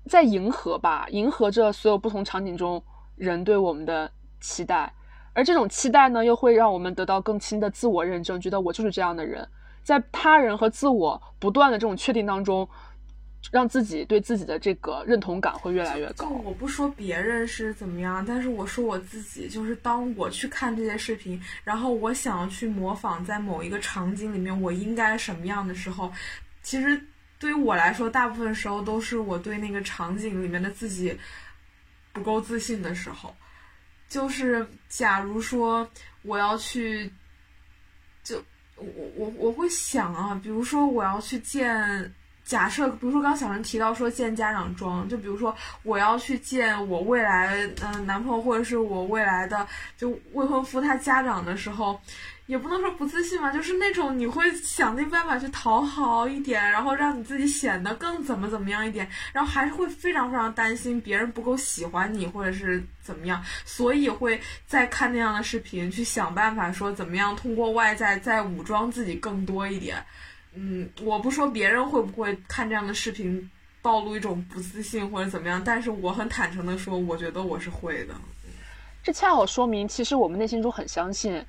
[0.10, 2.82] 在迎合吧，迎合着所有不同场景中
[3.18, 4.94] 人对我们的期待，
[5.34, 9.46] 而这种期待呢，又会让我们得到更轻的自我认证，觉得我就是这样的人。
[9.84, 12.68] 在他人和自我不断的这种确定当中，
[13.52, 16.30] 让自己对自己的这个认同感会越来越高。
[16.30, 26.12] 我不说别人是怎么样，但是我说我自己，就是当我去看这些视频，然后我想要去模仿在某一个场景里面我应该什么样的时候，
[26.62, 27.00] 其实
[27.38, 31.18] 对于我来说，大部分时候都是我对那个场景里面的自己
[32.14, 33.36] 不够自信的时候。
[34.08, 35.90] 就是假如说
[36.22, 37.12] 我要去，
[39.16, 42.14] 我我我会想啊，比如说我要去见。
[42.46, 49.66] 假设，比如说刚小陈提到说见家长装，就比如说我要去见我未来嗯、男朋友或者是我未来的
[49.98, 51.98] 就未婚夫他家长的时候，
[52.46, 70.04] 也不能说不自信吧，就是那种你会想尽办法去讨好一点，然后让你自己显得更怎么怎么样一点，然后还是会非常非常担心别人不够喜欢你或者是怎么样，所以会再看那样的视频，去想办法说怎么样通过外在再武装自己更多一点。
[70.54, 73.50] 嗯，我不说别人会不会看这样的视频
[73.82, 78.14] 暴露一种不自信或者怎么样，但是我很坦诚的说，我觉得我是会的。
[79.02, 81.44] 这恰好说明，其实我们内心中很相信，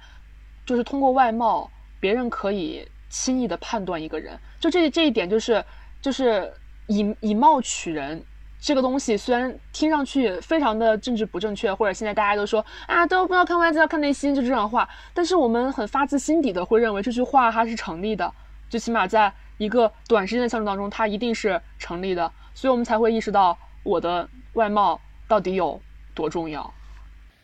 [0.64, 4.38] 就是通过外貌，别人可以轻易的判断一个人。
[4.60, 5.64] 就这这一点，就是
[6.00, 6.52] 就是
[6.86, 8.22] 以以貌取人
[8.60, 18.32] 这个东西，虽然听上去非常的政治不正确，或者现在大家都说啊，都不要看外在，要看内心，就这样话，但是我们很发自心底的会认为这句话它是成立的，
[18.70, 24.98] 最起码在一个短时间的相处当中，它一定是成立的，所以我们才会意识到我的外貌
[25.28, 25.80] 到底有
[26.14, 26.72] 多重要。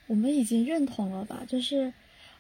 [0.07, 1.41] 我们已经认同了吧？
[1.47, 1.93] 就是，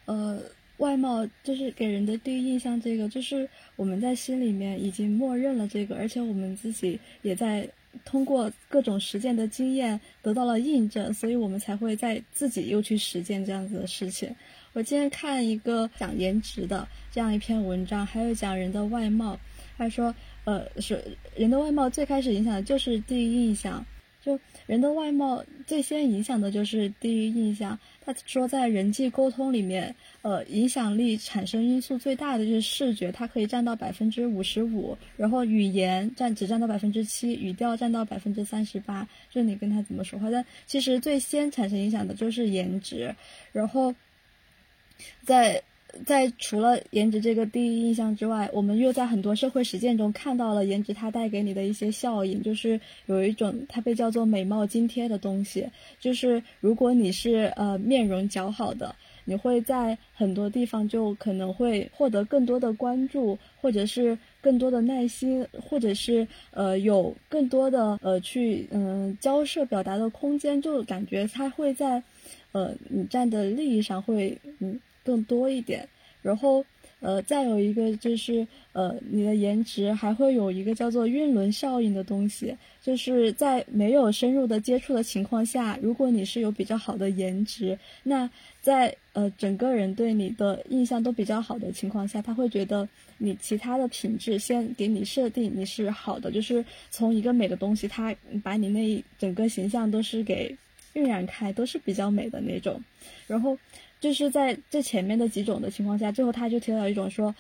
[0.07, 0.39] 呃，
[0.81, 7.69] 外貌就是给人的第一印象，这个就是我们在心里面已经默认了这个，而且我们自己也在
[8.05, 14.35] 通过各种实践的经验得到了印证，所以我们才会在自己又去实践这样子的事情。
[14.73, 19.39] 我今天看一个讲颜值的这样一篇文章，还有讲人的外貌，
[19.77, 20.15] 他说，
[20.45, 21.03] 呃，是
[21.37, 23.85] 人的外貌最开始影响的就是第一印象。
[24.71, 27.77] 人的外貌最先影响的就是第一印象。
[28.05, 29.93] 他说，在人际沟通里面，
[30.23, 40.31] 呃，影响力产生因素最大的就是视觉，它可以占到百分之五十五，然后语言占只占到百分之七，语调占到百分之三十八，就是你跟他怎么说话。
[40.31, 43.13] 但其实最先产生影响的就是颜值，
[43.51, 43.93] 然后
[45.25, 45.61] 在。
[46.05, 55.69] 在除了颜值这个第一印象之外，我们又在很多社会实践中看到了颜值它带给你的一些效应，就是有一种它被叫做美貌津贴的东西，
[55.99, 72.03] 就是如果你是呃面容姣好的，你会在很多地方就可能会获得更多的关注，或者是更多的耐心，或者是呃有更多的呃去嗯、交涉表达的空间，就感觉它会在
[72.53, 75.89] 呃你站的利益上会嗯更多一点，
[76.23, 76.65] 然后。
[77.03, 88.29] 呃，再有一个就是，呃，你的颜值还会有一个叫做晕轮效应的东西，就是在没有深入的接触的情况下，如果你是有比较好的颜值，那
[88.61, 92.87] 在呃整个人对你的印象都比较好的情况下，他会觉得
[93.17, 100.55] 你其他的品质先给你设定你是好的，就是从一个美的东西，他把你那一整个形象都是给
[100.93, 102.79] 晕染开，都是比较美的那种，
[103.27, 103.57] 然后。
[104.01, 107.35] 就是在这前面的几种的情况下，最后他就提到一种说，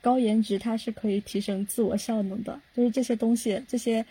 [0.00, 4.04] 高颜值它是可以提升自我效能的，就是这些东西这些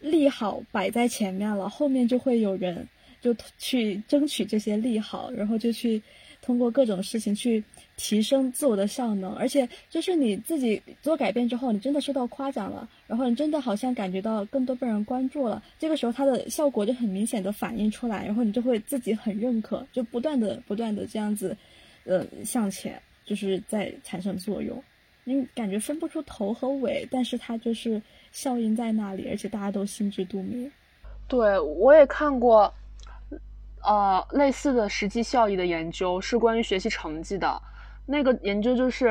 [0.00, 2.86] 利好摆在前面了，后面就会有人
[3.22, 6.02] 就去争取这些利好，然后就去
[6.44, 7.64] 通过各种事情去
[7.96, 21.56] 提升自我的效能，而且就是你自己做改变之后，你真的受到夸奖了，然后你真的好像感觉到更多被人关注了，这个时候它的效果就很明显的反映出来，然后你就会自己很认可，就不断的不断的这样子，
[22.04, 24.82] 呃向前，就是在产生作用，
[25.24, 30.70] 你感觉分不出头和尾，但是它就是效应在那里，而且大家都心知肚明。
[31.26, 32.70] 对，我也看过，
[33.84, 37.60] 呃，类似的实际效益的研究是关于学习成绩的。
[38.06, 39.08] 那个研究就是，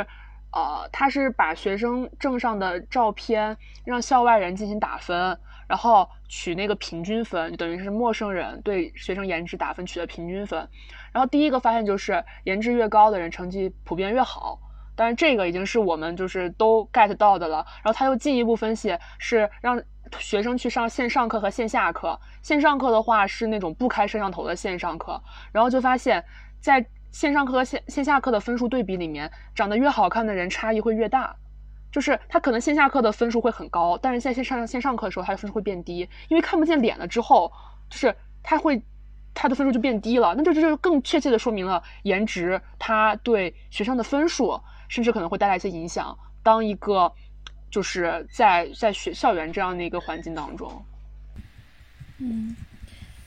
[0.51, 3.55] 呃，他是把学生证上的照片
[3.85, 10.67] 让校外人进行打分，然后取那个平均分，等于是陌生人对学生颜值打分取的平均分。
[11.11, 14.59] 然后第一个发现就是，颜值越高的人成绩普遍越好。
[14.95, 17.65] 当然，这个已经是我们就是都 get 到的了。
[17.83, 19.81] 然后他又进一步分析，是让
[20.19, 22.19] 学生去上线上课和线下课。
[22.41, 26.23] 线上课的话是那种不开摄像头的线上课，然后就发现，
[26.59, 31.35] 在线上课和线线下课的分数对比里面，长得越好看的人差异会越大。
[31.91, 37.51] 就是他可能线下课的分数会很高，但是在线上线上课的时候，他的分数会变低，因为看不见脸了之后，
[37.89, 38.83] 就是他会
[39.33, 40.33] 他的分数就变低了。
[40.35, 44.59] 那这就更确切的说明了颜值它对学生的分数。
[44.89, 46.15] 甚至可能会带来一些影响。
[46.43, 47.11] 当一个
[47.73, 50.85] 就是在在学校园这样的一个环境当中，
[52.19, 52.55] 嗯，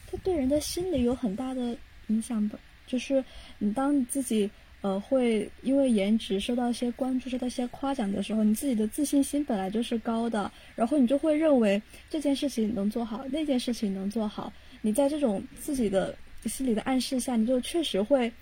[0.08, 1.76] 它对人的心理有很大的
[2.06, 2.56] 影响的。
[2.86, 3.24] 就是
[3.58, 4.48] 你当你自己
[4.82, 14.52] 呃会因为颜值受到一些关注、受到一些夸奖的时候，你自己的自信心本来就是高的，然后你就会认为这件事情能做好，那件事情能做好。
[14.80, 18.32] 你在这种自己的心理的暗示下，你就确实会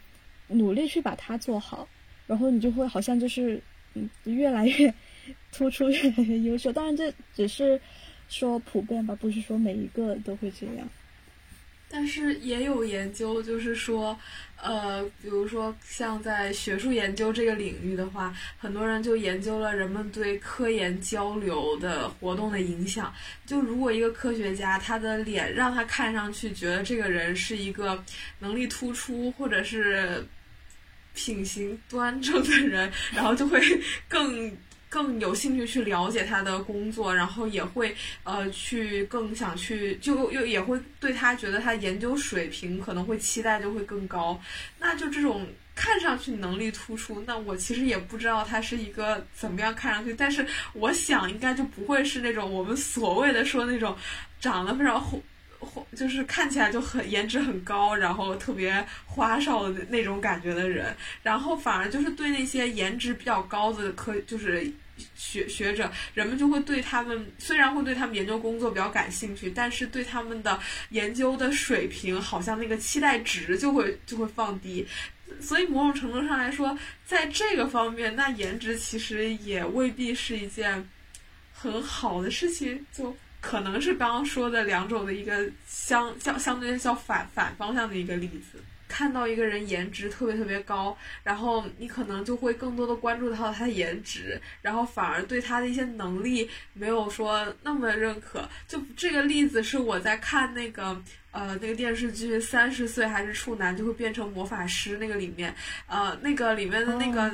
[0.49, 1.89] 努力去把它做好。
[2.27, 3.63] 然后你就会好像就是
[4.25, 4.93] 越来越
[5.53, 6.73] 突出，越来越优秀。
[6.73, 7.81] 当然这只是
[8.29, 10.89] 说普遍吧，不是说每一个都会这样。
[11.87, 14.19] 但是也有研究，就是说，
[14.61, 23.15] 呃，比如说像在学术研究这个领域的话，很多人就研究了人们对科研交流的活动的影响。
[23.47, 28.03] 就如果一个科学家他的脸让他看上去觉得这个人是一个
[28.41, 30.27] 能力突出，或者是
[31.15, 33.61] 品行端正的人，然后就会
[34.09, 34.53] 更
[34.91, 37.93] 更有兴趣去了解他的工作，然后也会
[38.23, 44.41] 呃去更想去，就又也会对他觉得他研究水平可能会期待就会更高。
[44.79, 45.45] 那就这种
[45.75, 53.97] 看上去能力突出，那我其实也不知道他是一个怎么样看上去，但是我想应该就不会是那种我们所谓的说那种
[54.39, 55.21] 长得非常红。
[55.97, 64.71] 就是看起来就很颜值很高，然后特别花哨的那种感觉的人，然后反而就是对那些颜值比较高的科，就是
[65.17, 70.59] 学学者，人们就会对他们虽然会对他们研究工作比较感兴趣，但是对他们的
[70.91, 74.87] 研究的水平，好像那个期待值就会就会放低。
[75.41, 80.89] 所以某种程度上来说，在这个方面，那颜值其实也未必是一件
[81.53, 83.17] 很好的事情，就。
[83.47, 88.59] 可能是刚刚说的两种的一个相相相对较反反方向的一个例子。
[88.89, 98.49] 看到一个人颜值特别特别高，然后你可能就会更多的关注到他的颜值，然后反而对他的一些能力没有说那么认可。
[98.67, 105.55] 就这个例子是我在看那个呃那个电视剧《三十岁还是处男就会变成魔法师》那个里面，
[105.87, 107.31] 呃那个里面的那个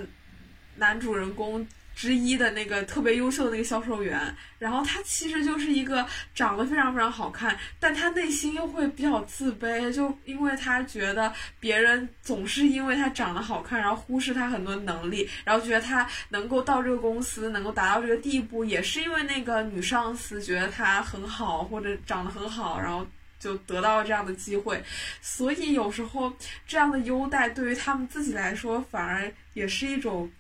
[0.77, 1.65] 男主人公。
[2.01, 23.07] 之一的那个特别优秀的那个销售员，然后他其实就是一个长得非常非常好看，但他内心又会比较自卑，就因为他觉得别人总是因为他长得好看，然后忽视他很多能力，然后觉得他能够到这个公司能够达到这个地步，也是因为那个女上司觉得他很好或者长得很好，然后
[23.39, 24.83] 就得到了这样的机会，
[25.21, 26.33] 所以有时候
[26.67, 30.31] 这样的优待对于他们自己来说，反而也是一种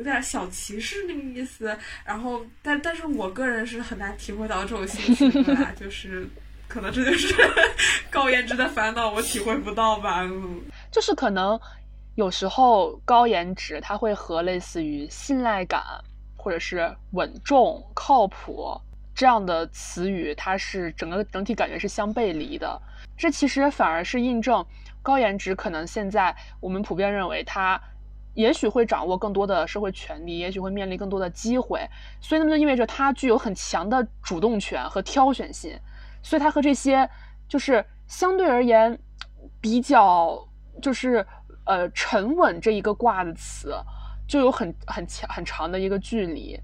[0.00, 1.76] 有点小歧视那个意思。
[2.06, 6.26] 然后，但但是我个人是很难体会到这种心情的， 就是
[6.66, 7.34] 可能这就是
[8.10, 10.22] 高颜值的烦恼，我体会不到吧。
[10.22, 11.60] 嗯就是可能
[12.14, 15.82] 有时候高颜值它会和类似于信赖感
[16.34, 18.80] 或者是稳重、靠谱
[19.14, 22.80] 这样的词语，它是整个整体感觉是相背离的。
[23.18, 24.64] 这其实反而是印证
[25.02, 27.78] 高颜值可能现在我们普遍认为它。
[28.34, 31.88] 也许会掌握更多的社会权利，也许会面临更多的机会，
[32.20, 35.78] 所以那么就意味着他具有很强的主动权和挑选性，
[36.22, 37.08] 所以他和这些
[37.48, 38.98] 就是相对而言
[39.60, 40.48] 比较
[40.80, 41.26] 就是
[41.64, 43.74] 呃沉稳这一个卦的词，
[44.28, 46.58] 就有很很强很长的一个距离。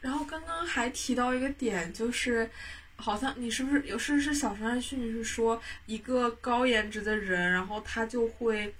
[0.00, 2.50] 然后刚刚还提到一个点，就是
[2.96, 8.74] 好像你是不是有是是小陈汉训是说一个高颜值的人，然后他就会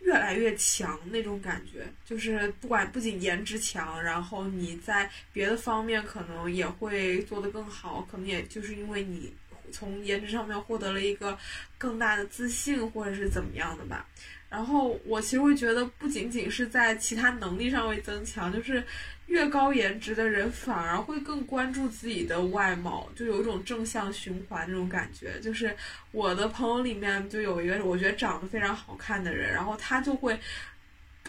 [0.00, 9.32] 越来越强那种感觉，就是不管不仅颜值强，然后你在别的方面可能也会做得更好，可能也就是因为你
[9.70, 11.36] 从颜值上面获得了一个
[11.76, 14.06] 更大的自信，或者是怎么样的吧。
[14.48, 18.82] 然后我其实会觉得，不仅仅是在其他能力上会增强，就是
[19.28, 25.40] 越高颜值的人反而会更关注自己的外貌，就有一种正向循环那种感觉。
[25.40, 25.74] 就是
[26.12, 30.38] 我的朋友里面就有一个我觉得长得非常好看的人，然后他就会。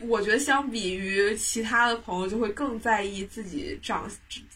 [0.02, 4.10] 我觉得相比于其他的朋友，就会更在意自己长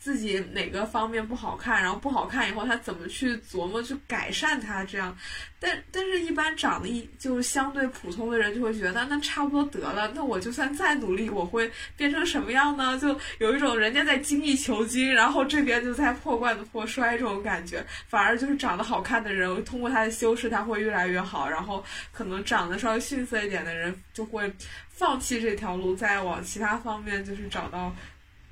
[0.03, 5.17] 自己哪个方面不好看，然后不好看以后他怎么去琢磨去改善它，这样。
[5.61, 12.99] 但但是，一般长得一就是相对普通的人就会觉得那差不多得了，那我就算再努力，我会变成什么样呢？
[12.99, 17.81] 就有一种人家在精益求精，然后这边就在破罐子破摔这种感觉。
[18.09, 21.49] 反而就是长得好看的人，通过他的修饰，他会越来越好。
[21.49, 21.81] 然后
[22.11, 24.53] 可能长得稍微逊色一点的人，就会
[24.89, 27.95] 放弃这条路，再往其他方面就是找到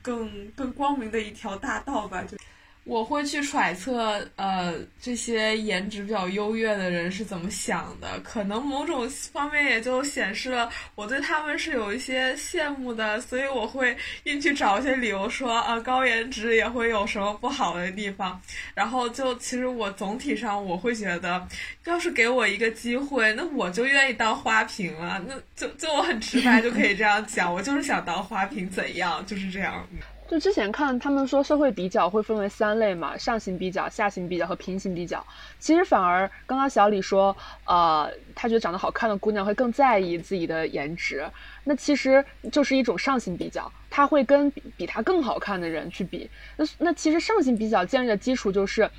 [0.01, 2.23] 更更光明的一条大道吧。
[2.23, 2.37] 就
[2.83, 8.19] 我会去揣测，呃，这些颜值比较优越的人是怎么想的。
[8.21, 18.41] 可能某种方面也就显示了我对他们是有一些羡慕的，所以我会硬去找一些理由说，啊，高颜值也会有什么不好的地方。
[18.73, 21.47] 然后就其实我总体上我会觉得，
[21.85, 25.23] 要是给我一个机会，那我就愿意当花瓶了。
[25.27, 29.23] 那就就我很直白就可以这样讲，我就是想当花瓶，怎样？
[29.25, 29.87] 就是这样。
[30.31, 35.21] 就之前看他们说社会比较会分为三类嘛，上行比较、下行比较和平行比较。
[35.59, 41.29] 其实反而刚刚小李说，呃，他觉得长得好看的姑娘会更在意自己的颜值，
[41.65, 46.29] 那其实就是一种上行比较，他会跟比他更好看的人去比。
[46.55, 48.89] 那那其实上行比较建立的基础就是，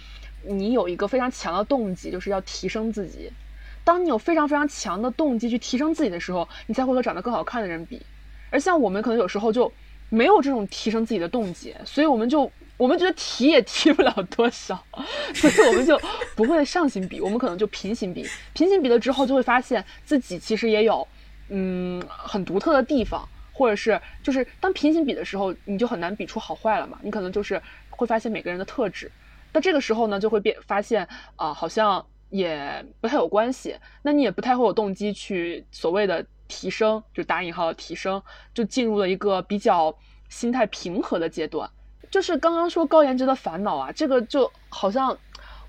[0.45, 3.33] 你有一个非常强的动机，就是要提升自己。
[3.85, 8.03] 当你有非常非常强的动机去提升自己的时候，你才会和长得更好看的人比。
[8.51, 9.73] 而像我们可能有时候就
[10.13, 14.79] 没有这种提升自己的动机，所以我们就我们觉得提也提不了多少，
[15.35, 15.99] 所以我们就
[16.37, 18.27] 不会上行比，我们可能就平行比。
[18.53, 21.09] 平行比了之后，就会发现自己其实也有
[21.49, 26.99] 嗯很独特的地方，或者是就是当平行比的时候，你就很难比出好坏了嘛。
[27.03, 29.11] 你可能就是会发现每个人的特质，
[29.55, 38.23] 那这个时候呢，就会变发现啊、好像也不太有关系，那你也不太会有动机去所谓的提升，就打引号的提升，
[38.53, 39.95] 就进入了一个比较
[40.29, 41.69] 心态平和的阶段。
[42.11, 45.17] 就是刚刚说高颜值的烦恼啊，这个就好像，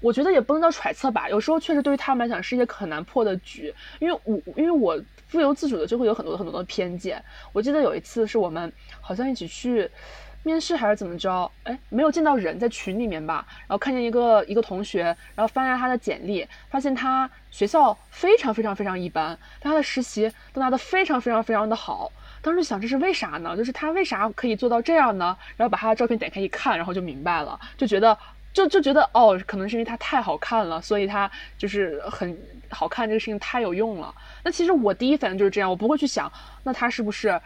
[0.02, 5.02] 我觉得也不能叫揣测吧，有时候确实对于他们来讲是一些很难破的局，因为我因为我
[5.32, 7.24] 不由自主的就会有很多很多的偏见。
[7.54, 9.90] 我记得有一次是我们好像一起去
[10.44, 15.04] 面试还是怎么着，哎，没有见到人，在群里面吧，然后看见一个一个同学，
[15.36, 22.12] 然后翻一下他的简历，发现他学校非常非常非常一般，但他的实习都拿得非常非常非常的好。
[22.42, 23.56] 当时想这是为啥呢？
[23.56, 25.36] 就是他为啥可以做到这样呢？
[25.56, 28.18] 然后把他的照片点开一看，然后就明白了，就觉得
[28.52, 32.38] 就就觉得哦，可能是因为他太好看了，所以他就是很
[32.70, 34.14] 好看这个事情太有用了。
[34.44, 36.30] 那其实我第一反应就是这样，我不会去想，
[36.64, 37.40] 那他是不是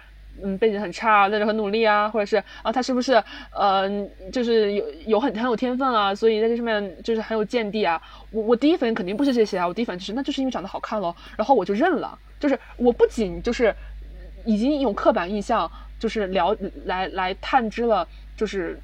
[0.44, 3.90] 嗯背景很差，但是很努力啊，或者是啊他是不是呃
[4.32, 8.02] 就是有有很很有天分啊，所以在这上面就是很有见地啊。
[8.32, 13.74] 我我第一反应肯定不是这些啊，我第一反应就是那就是因为长得好看咯，然后我就认了，就是我不仅就是。
[14.46, 15.70] 已经用刻板印象
[16.00, 18.08] 就是聊来来探知了，
[18.38, 18.80] 就是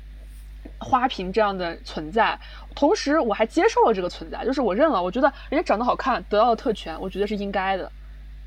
[0.77, 2.37] 花瓶这样的存在，
[2.75, 7.89] 同时我还接受了这个存在，就是我认了，我觉得人家长得好看得到了特权，我觉得是应该的，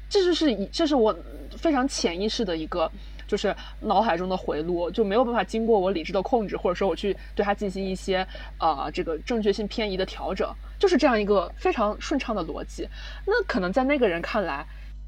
[0.09, 1.17] 这就是一这是我
[1.59, 2.91] 非常潜意识的一个
[3.27, 8.27] 就是脑海中的回路，就没有办法经过我理智的控制，或者说我去对它进行一些
[8.59, 10.49] 呃这个正确性偏移的调整，
[10.79, 12.89] 就是这样一个非常顺畅的逻辑。
[13.27, 14.65] 那可能在那个人看来，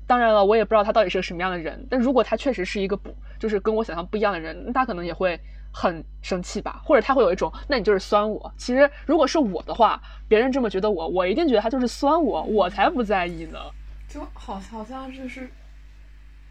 [0.07, 5.39] 当然了，我也不知道他到底是个什么样的人，但如果他确实是一个不就是跟我想象不一样的人，那他可能也会
[5.73, 8.53] 很生气吧，或者他会有一种，那你就是酸我。
[8.57, 13.61] 其实如果是我的话，别人这么觉得我，我一定觉得他就是酸我，我才不在意呢。
[14.09, 15.49] 就好好像就是，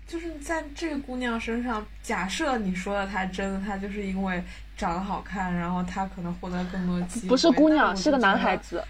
[0.07, 4.43] 就是在这个姑娘身上，假设你说的她真的，她就是因为
[4.77, 7.29] 长得好看，然后她可能获得更多机会。
[7.29, 8.83] 不是姑娘，是个男孩子。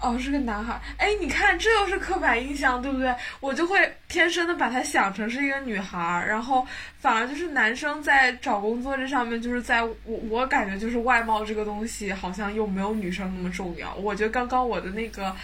[0.00, 0.80] 哦，是个男孩。
[0.96, 3.12] 哎，你看，这又是刻板印象，对不对？
[3.40, 6.64] 我就会天生的把她想成是一个女孩儿，然后
[7.00, 9.96] 反而就是男生在找工作这上面，就是在我
[10.30, 13.92] 我感觉就是外貌这个东西，好像又没有女生那么重要。
[13.96, 15.34] 我觉得刚刚我的那个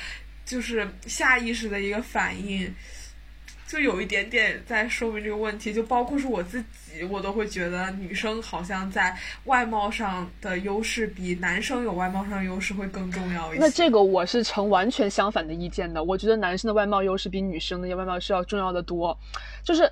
[0.45, 2.73] 就是下意识的一个反应。
[3.67, 13.61] 就有一点点在说明这个问题，就包括是我自己，我都会觉得女生好像在外貌上的优势比男生有外貌上优势会更重要一些。
[13.61, 16.05] 那这个我是呈完全相反的意见的。
[16.05, 19.19] 我觉得男生的外貌优势比女生的外貌是要重要的多。
[19.65, 19.91] 就是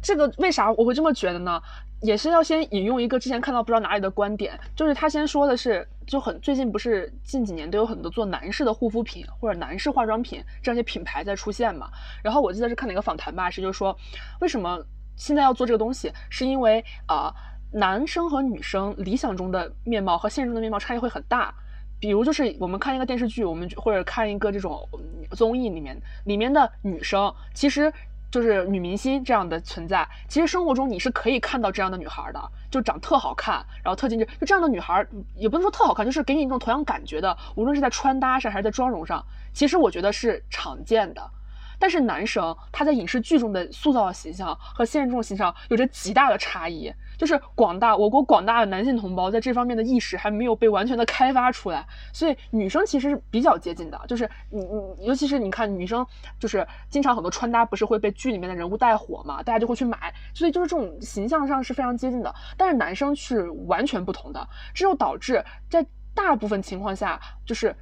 [0.00, 1.60] 这个为啥我会这么觉得呢？
[2.00, 11.88] 也是要先引用一个之前看到不知道哪里的观点，就是他先说的是，就很最近不是近几年都有很多做男士的护肤品或者男士化妆品这样一些品牌在出现嘛。
[12.20, 13.96] 然后我记得是看哪个访谈吧，是就说
[14.40, 14.84] 为什么
[15.14, 17.32] 现在要做这个东西，是因为啊、
[17.72, 21.54] 男生和女生理想中的面貌和现实中的面貌差异会很大。
[22.00, 24.88] 比如就是我们看一个电视剧，我们或者看一个这种
[25.30, 27.92] 综艺里面，里面的女生其实
[28.30, 30.08] 就是女明星这样的存在。
[30.28, 35.06] 其实生活中你是可以看到这样的女孩的，就长特好看，然后特精致，就这样的女孩，
[35.36, 41.30] 也不能说特好看，就是给你一种同样感觉的，无论是在穿搭上还是在妆容上，其实我觉得是常见的。
[41.80, 56.06] 但是男生他在影视剧中的塑造的形象和现实中的形象有着极大的差异，就是广大我国广大的男性同胞在这方面的意识还没有被完全的开发出来，所以女生其实是比较接近的，就是你你尤其是你看女生
[56.38, 67.74] 就是经常很多穿搭不是会被剧里面的人物带火嘛，大家就会去买，所以就是这种形象上是非常接近的，但是男生是完全不同的，这就导致在大部分情况下就是。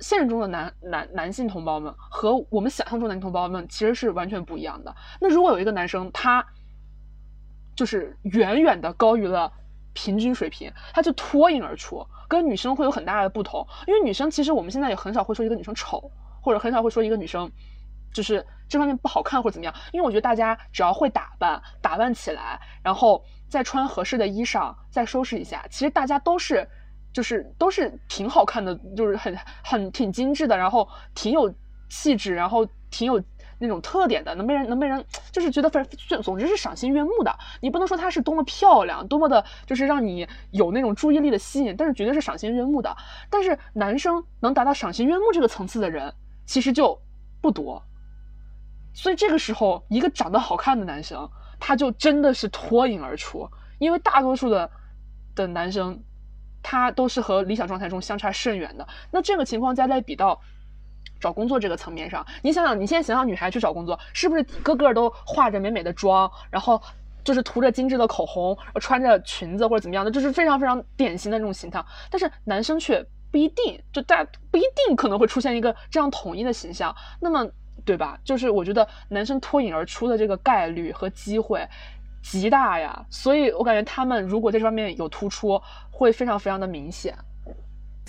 [0.00, 4.94] 现实中的男男男性同胞们和我们想象中的男性同胞们其实是完全不一样的。
[5.20, 6.44] 那如果有一个男生，他
[7.76, 9.50] 就是远远的高于了
[9.92, 13.66] 平均水平，他就脱颖而出，跟女生会有很大的不同。
[13.86, 16.10] 因为女生其实我们现在也很少会说一个女生丑，
[16.42, 17.50] 或者很少会说一个女生
[18.12, 19.72] 就是这方面不好看或者怎么样。
[19.92, 26.68] 因为我觉得大家只要会打扮，打扮起来，然后再穿合适的衣裳，再收拾一下，其实大家都是。
[27.14, 31.54] 就是都是挺好看的，就是很很挺精致的，然后挺有
[31.88, 33.22] 气质，然后挺有
[33.60, 37.38] 那种特点的，能被人能被人就是觉得反正总之是赏心悦目的。
[37.60, 42.94] 你不能说她是多么漂亮，多么的就是让你有那种注意力的吸引，但是绝对是赏心悦目的。
[43.30, 46.12] 但是男生能达到赏心悦目这个层次的人
[46.44, 47.00] 其实就
[47.40, 47.80] 不多，
[48.92, 53.48] 所以这个时候一个长得好看的男生，他就真的是脱颖而出，
[53.78, 54.68] 因为大多数的
[55.36, 56.02] 的男生。
[56.64, 58.88] 他都是和理想状态中相差甚远的。
[59.12, 60.40] 那这个情况再类比到
[61.20, 66.82] 找工作这个层面上，你想想，你现在想想女孩去找工作，是不是个个都化着美美的妆，然后
[67.22, 71.84] 就是涂着精致的口红，穿着裙子或者怎么样的，就是非常非常典型的这种形象。
[72.10, 76.94] 但是男生却不一定，就大家不一定可能会出现一个这样统一的形象。
[77.20, 77.46] 那么，
[77.84, 78.18] 对吧？
[78.24, 81.66] 就是我觉得男生脱颖而出的这个概率和机会。
[82.24, 85.60] 极大呀，所以我感觉他们如果在这方面有突出，
[85.90, 87.14] 会非常非常的明显。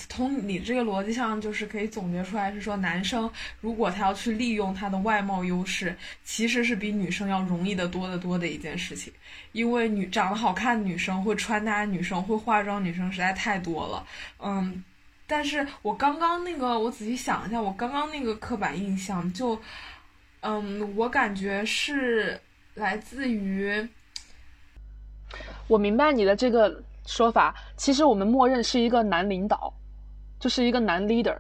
[0.10, 3.30] 从你这个逻辑上，就是可以总结出来，是说男生
[3.62, 9.12] 如果他要去利用他的外貌优势，其实是比女生要容易得多得多的一件事情。
[9.52, 14.06] 因为女长得好看女生、会穿搭女生、会化妆女生实在太多了。
[14.40, 14.84] 嗯，
[15.28, 19.58] 但是我刚刚那个，我仔细想一下，我刚刚那个刻板印象就，
[20.42, 22.40] 嗯，我感觉是
[22.74, 23.88] 来自于。
[25.68, 29.74] 我明白你的这个说法，其实我们默认是一个男领导，
[30.40, 31.38] 就是一个男 leader。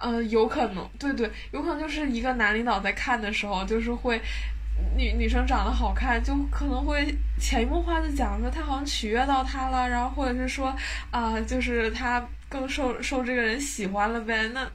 [0.00, 4.20] 呃，有可能，对对，有可能就是一个男领导在看的时候，就是会
[4.96, 10.74] 女女生长得好看，就可能会潜移默化的讲说他好像取悦到他了，然后或者是说
[11.10, 14.68] 啊、就是他更受受这个人喜欢了呗，那。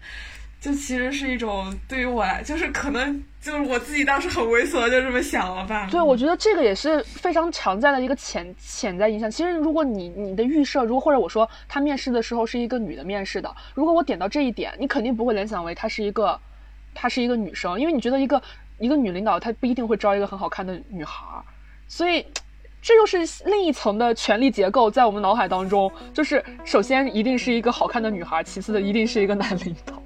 [0.60, 5.88] 就其实是一种对于我来，就是可能就是我自己当时很猥琐，就这么想了吧。
[5.92, 9.30] 对，我觉得这个也是非常常在的一个潜潜在影响。
[9.30, 16.40] 其实，如果你你的预设，如果或者我说他面试的时候是一个女的面试的，如果我点到这一点，你肯定不会联想为她是一个，
[16.94, 18.42] 她是一个女生，因为你觉得一个
[18.80, 21.24] 一个女领导她不一定会招一个很好看的女孩，
[21.88, 22.26] 所以。
[22.80, 30.02] 这又是另一层的权力结构，在我们脑海当中，就是首先一定是一个好看的女孩，其次的一定是一个男领导。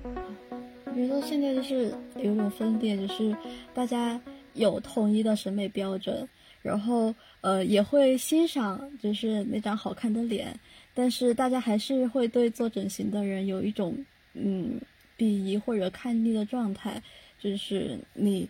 [0.92, 3.34] 我觉得现在就是有种分裂，就是
[3.74, 4.20] 大家
[4.56, 6.28] 有统一的审美标准，
[6.62, 10.54] 然后呃也会欣赏就是那张好看的脸，
[10.94, 13.96] 但是大家还是会对做整形的人有一种
[14.34, 14.82] 嗯
[15.18, 17.02] 鄙夷或者看腻的状态，
[17.39, 18.50] 就是你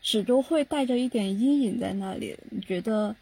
[0.00, 3.14] 始终会带着一点阴影在那里，你觉得。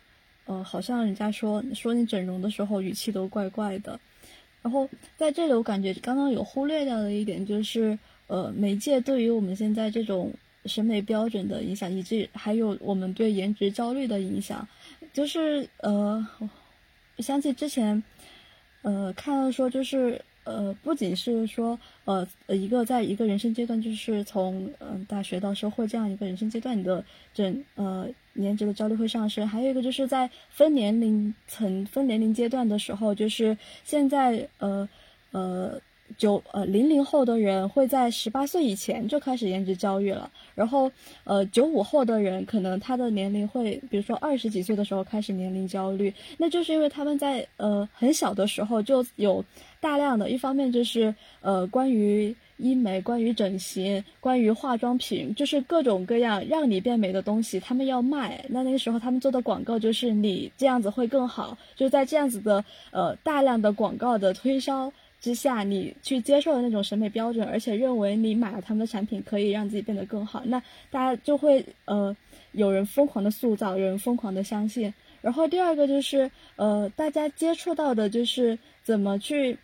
[0.47, 3.99] 呃，好像人家说说你整容的时候语气都怪怪的，
[4.61, 4.87] 然后
[5.17, 10.33] 在这里我感觉刚刚有忽略掉的一点就是，呃，媒介对于我们现在这种
[10.67, 14.67] 审美标准的影响，以及还有我们对颜值焦虑的影响，
[15.13, 16.27] 就是呃，
[17.17, 18.03] 我想起之前，
[18.83, 20.21] 呃，看到说就是。
[20.47, 27.03] 呃，不仅是说，呃，一个在一个人生阶段，就是从嗯大学到社会这样一个人生阶段，你的
[27.33, 29.49] 整呃颜值的焦虑会上升。
[29.49, 34.87] 还有一个就是在分年龄层、分年龄阶段的时候，就是现在呃
[35.31, 35.81] 呃。
[36.17, 40.91] 九呃零零后的人会在十八岁以前就开始颜值焦虑了，然后
[41.25, 49.45] 呃九五后的人可能他的年龄会，比如说二十几岁的时候开始年龄焦虑，那就是因为他们在呃很小的时候就有
[49.81, 64.93] 大量的一方面就是呃关于医美、关于整形、关于化妆品，就是各种各样让你变美的东西，他们要卖，那那个时候他们做的广告就是你这样子会更好，就在这样子的呃大量的广告的推销。
[65.25, 72.15] 之下，你去接受的那种审美标准，而且认为你买了他们的产品可以让自己变得更好，那大家就会呃，
[72.53, 74.93] 有人疯狂的塑造，有人疯狂的相信。
[75.23, 79.57] 然后第二个就是呃，大家接触到的就是怎么去，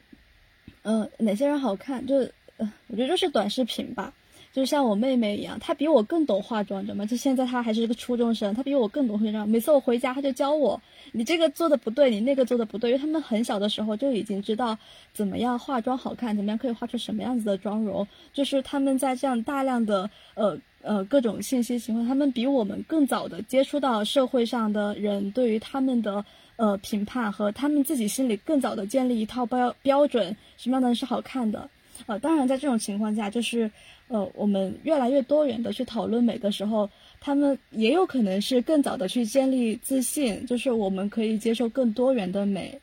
[0.81, 2.17] 呃，哪些人好看，就
[2.57, 4.15] 呃，我觉得就是短视频吧。
[4.53, 7.07] 就像我妹妹一样，她比我更懂化妆，知道吗？
[7.07, 9.49] 就现在她还是个初中生，她比我更懂化妆。
[9.49, 10.81] 每次我回家，她就教我，
[11.13, 12.91] 你这个做的不对，你那个做的不对。
[12.91, 14.77] 因为他们很小的时候就已经知道
[15.13, 18.05] 怎么样化妆好看，怎么样可以画出什么样子的妆容。
[18.33, 26.25] 就是他们在这样大量的呃呃各种信息情况下，他们比我们更早的接触到社会上的人对于他们的
[26.57, 31.71] 呃评判和他们自己心里更早的建立一套标标准，什么样的人是好看的。
[32.07, 33.71] 呃，当然在这种情况下，就是。
[34.11, 36.91] 呃，我们越来越多元的去讨论美的时候，
[37.21, 42.81] 他们也有可能是更早的去建立自信，就是我们可以接受更多元的美。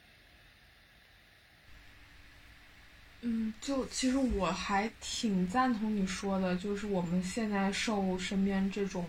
[3.20, 9.06] 嗯，就其实我还挺赞同你说的，就是我们现在受身边这种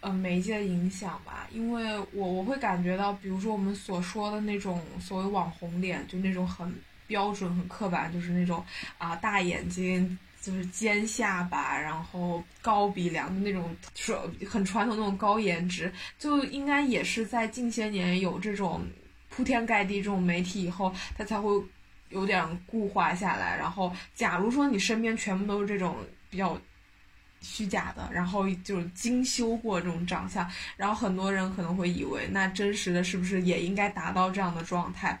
[0.00, 6.70] 呃媒介影响吧，因为我我会感觉到，比如说我们所说的那种所谓网红脸，就那种很
[7.06, 8.62] 标准、很刻板，就是那种
[8.98, 10.18] 啊大眼睛。
[10.40, 18.82] 就是尖下巴，然后高鼻梁的那种，说很传统那种高颜值，就应该也是在近些年有这种
[19.28, 21.52] 铺天盖地这种媒体以后，它才会
[22.08, 23.56] 有点固化下来。
[23.56, 25.96] 然后，假如说你身边全部都是这种
[26.30, 26.58] 比较
[27.40, 35.20] 虚假的，然后就是精修过这种长相，然后很多人可能会以为，那真实的是不是也应该达到这样的状态？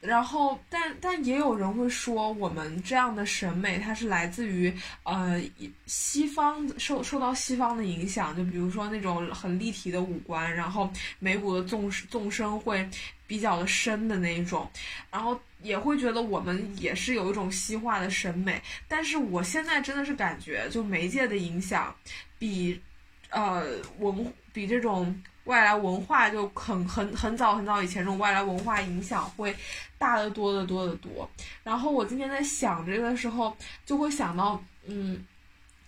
[0.00, 5.38] 然后，但但也有人会说，我们这样的审美，它是来自于呃
[5.84, 12.88] 西方受受到西方的影响，就比如说那种很立体的五官，然后眉骨的纵纵深会
[13.26, 14.66] 比较的深的那一种，
[15.10, 18.58] 然后也会觉得我们也是有一种西化的审美。
[18.88, 21.94] 但是我现在真的是感觉，就媒介的影响
[22.38, 22.80] 比
[23.28, 23.66] 呃
[23.98, 25.22] 文比这种。
[25.44, 29.54] 外来文化就很很很早很早以前，这种外来文化影响会
[29.98, 31.28] 大得多得多得多。
[31.62, 35.24] 然后我今天在想这个的时候，就会想到，嗯，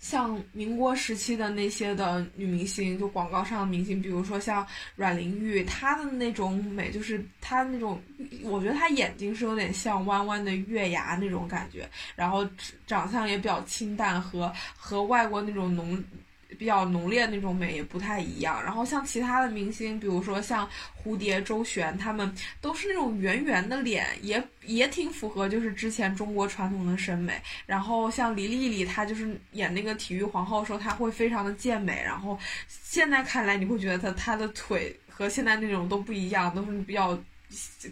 [0.00, 8.03] 像民国时期的那些的女明星，就广告上的明星，比如说像阮玲玉，她的那种美，就是她那种，
[8.42, 12.44] 我觉得她眼睛是有点像弯弯的月牙那种感觉，然后
[12.86, 16.03] 长相也比较清淡，和和外国那种浓。
[16.62, 20.68] 比较浓烈那种美也不太一样，然后像其他的明星，比如说像
[21.02, 27.34] 蝴蝶、周璇，他们都是那种圆圆的脸，也也挺符合就是之前中国传统的审美。
[27.66, 32.00] 然后像李丽丽，她就是演那个体育皇后的时候，她会非常的健美。
[32.04, 32.38] 然后
[32.68, 37.20] 现在看来，你会觉得她她的腿和现在那种都不一样，都是比较。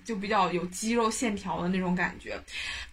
[0.04, 2.40] 就比较有肌肉线条的那种感觉，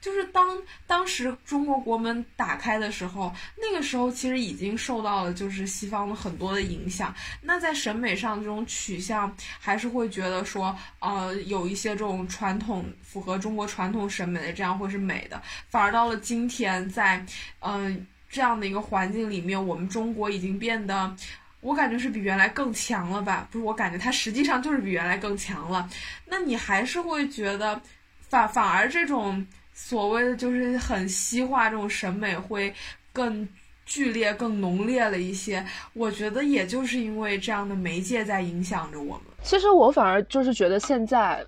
[0.02, 7.14] 就是当当时中国国门打开的时候，那个时候其实已经受到了就是西方的很多的影响。
[7.42, 15.42] 那在审美上这种取向，还是会觉得说，呃，有一些这种传统符合中国传统审美的，这样会是美的。
[15.70, 17.26] 反而到了今天，在
[17.60, 21.16] 嗯这样的一个环境里面，我们中国已经变得。
[21.62, 23.48] 我感觉是比原来更强了吧？
[23.52, 25.90] 不是，我感觉它实际上就是比原来更强了。
[26.26, 27.80] 那你还是会觉得
[28.20, 32.74] 反反而这种所谓的就是很西化这种审美会
[33.12, 33.48] 更
[33.86, 35.66] 剧烈、更浓烈了一些。
[35.94, 39.24] 我觉得也就是因为这样的媒介在影响着我们。
[39.42, 41.46] 其实我反而就是觉得现在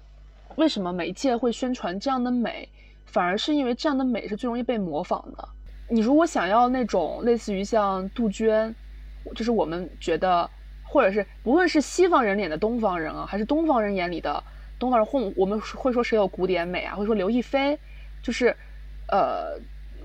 [0.56, 2.68] 为什么媒介会宣传这样的美，
[3.06, 5.48] 反而是因为这样的美是最容易被模仿的。
[5.88, 8.74] 你如果想要那种类似于像杜鹃，
[9.36, 10.50] 就是我们觉得，
[10.84, 14.44] 或者是不论是西方人脸的东方人啊，还是东方人眼里的
[14.80, 17.78] 东方人，或我们会说谁有古典美啊，会说刘亦菲，
[18.24, 18.56] 就是
[19.08, 19.60] 呃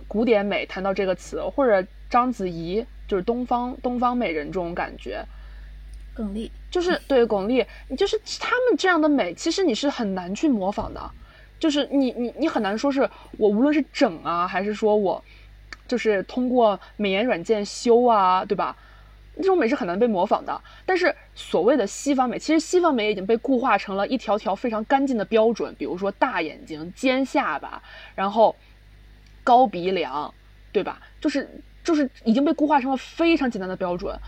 [0.07, 5.25] 古典美谈到这个词，或者章子怡，就是东方东方美人这种感觉，
[6.15, 11.11] 巩俐，就是 对巩俐，你就是他们这样的美，其实你是很难去模仿的，
[11.59, 13.09] 就是你你你很难说是
[13.39, 15.23] 我无论是整啊，还是说我
[15.89, 18.77] 就是通过美颜软件修啊，对吧？
[19.37, 20.61] 这种美是很难被模仿的。
[20.87, 27.83] 但是所谓的西方美，其实西方美已经被固化成了一条条非常干净的标准，比如说大眼睛、尖下巴，
[28.15, 28.55] 然后
[29.43, 30.33] 高鼻梁，
[30.73, 31.01] 对吧？
[31.21, 31.49] 就是
[31.83, 34.19] 就是已经被固化成了非常简单的标准。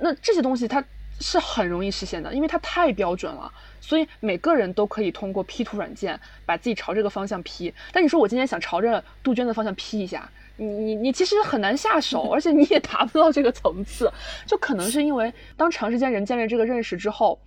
[0.00, 0.84] 那这些东西它
[1.20, 7.72] 是很容易实现的，因为它太标准了，所以每个人都可以通过 P 图软件把自己朝这个方向 P。
[7.92, 14.12] 但你说我今天想朝着杜鹃的方向 P 一下，你你你其实很难下手，而且你也达不到这个层次，
[14.46, 17.40] 就可能是因为当长时间人建立这个认识之后，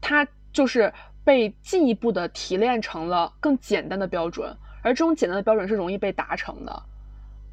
[0.00, 0.92] 它就是
[1.24, 6.82] 被进一步的提炼成了更简单的标准，而这种简单的标准是容易被达成的。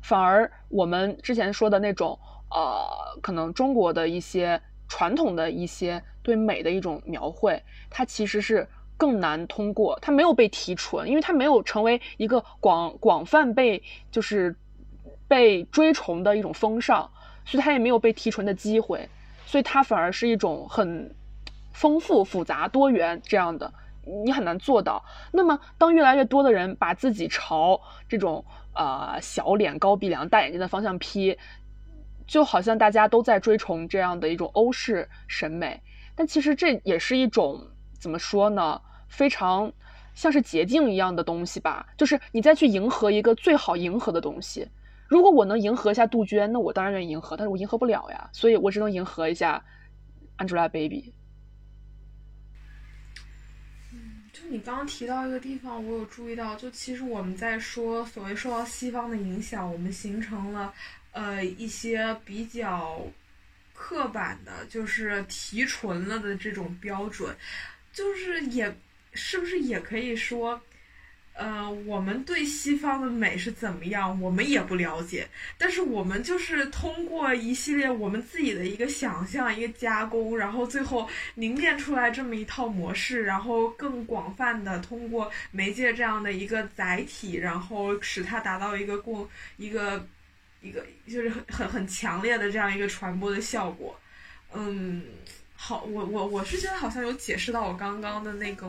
[0.01, 2.17] 反而我们之前说的那种，
[2.49, 8.67] 呃，可能中国的一些传统的一些对美的一种描绘，它其实是
[9.01, 13.81] 更难通过，它没有被提纯，因为它没有成为一个广广泛被
[14.11, 14.55] 就是
[15.27, 17.09] 被追崇的一种风尚，
[17.43, 19.09] 所以它也没有被提纯的机会，
[19.47, 21.15] 所以它反而是一种很
[21.73, 23.73] 丰富、复杂、多元这样的，
[24.23, 25.03] 你很难做到。
[25.31, 28.45] 那么，当越来越多的人把自己朝这种
[28.75, 31.39] 呃小脸、高鼻梁、大眼睛的方向 P，
[32.27, 35.81] 就好像大家都在追崇这样的一种欧式审美，
[36.13, 38.79] 但其实这也是一种怎么说呢？
[39.11, 39.71] 非常
[40.15, 44.67] 像是捷径一样的东西吧，就是你再去迎合一个最好迎合的东西。
[45.07, 49.61] 如果我能迎合一下杜鹃，那我当然愿意迎合，但是我迎合不了呀，所以我只能迎合一下
[50.37, 51.11] Angelababy。
[53.91, 60.73] 嗯就你刚刚提到一个地方，我有注意到，就其实我们在说所谓受到西方的影响，我们形成了
[61.11, 63.01] 呃一些比较
[63.73, 67.35] 刻板的，就是提纯了的这种标准，
[67.91, 68.73] 就是也
[69.13, 70.61] 是不是也可以说，
[71.33, 90.05] 呃，我们对西方的美是怎么样，我们也不了解，但是我们就是通过一系列我们自己的一个想象、一个加工，然后最后凝练出来这么一套模式，然后更广泛的通过媒介这样的一个载体，然后使它达到一个共一个
[90.61, 93.97] 一个就是很很很强烈的这样一个传播的效果。
[94.53, 95.03] 嗯，
[95.55, 98.67] 好，我我我是觉得好像有解释到我刚刚的那个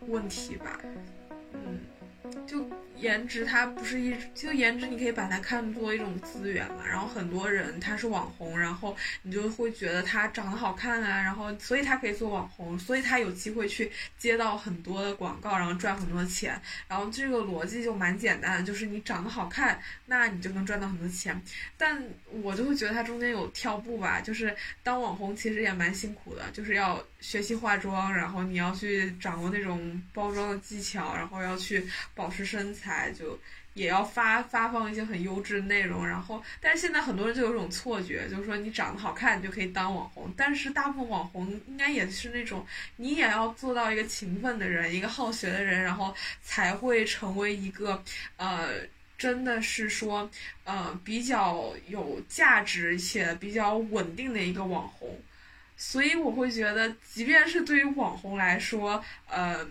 [0.00, 0.80] 问题吧。
[1.52, 1.80] 嗯，
[2.46, 6.86] 就颜值它不是一，就颜值你可以把它看作一种资源嘛。
[6.86, 16.60] 然后很多人他是网红，然后你就会觉得他长得好看啊，然后所以他可以做网红，所以他有机会去接到很多的广告，然后赚很多钱。
[16.88, 21.40] 然后这个逻辑就蛮简单，就是你长得好看，那你就能赚到很多钱。
[21.76, 22.02] 但
[22.42, 33.38] 我就会觉得它中间有跳步吧，就是当网红其实也蛮辛苦的，就是要学习化妆，然后你要去掌握那种包装的技巧，然后要去保持身材，就
[33.74, 36.06] 也要发发放一些很优质的内容。
[36.06, 48.02] 然后，但是现在很多人就有一种错觉，就是说你长得好看你就可以当网红，但是大部分网红应该也是那种你也要做到一个勤奋的人，一个好学的人，然后才会成为一个
[48.36, 48.68] 呃。
[49.18, 50.30] 真的是说，
[50.64, 55.18] 呃，比较有价值且比较稳定的一个网红，
[55.76, 59.68] 所以我会觉得，即便是对于网红来说，呃，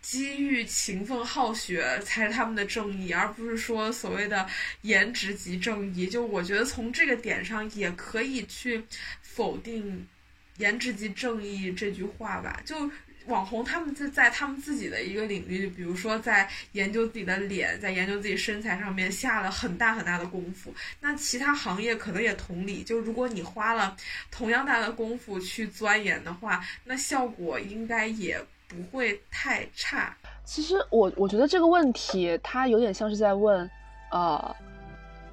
[0.00, 4.48] 机遇、勤奋、好学才是他们的正义，而不是说所谓的
[4.80, 6.08] 颜值即正义。
[6.08, 8.82] 就我觉得从这个点上也可以去
[9.20, 10.06] 否定
[10.58, 12.60] “颜值即正义”这句话吧。
[12.64, 12.90] 就
[13.26, 20.74] 网红他们就在他们自己的一个领域，比如说在研究自己的脸，在研究自己身材上面下了很大很大的功夫。
[21.00, 23.96] 那其他行业可能也同理，就如果你花了
[24.30, 30.16] 同样大的功夫去钻研的话，那效果应该也不会太差。
[30.44, 33.70] 其实我我觉得这个问题，它有点像是在问，
[34.10, 34.54] 呃，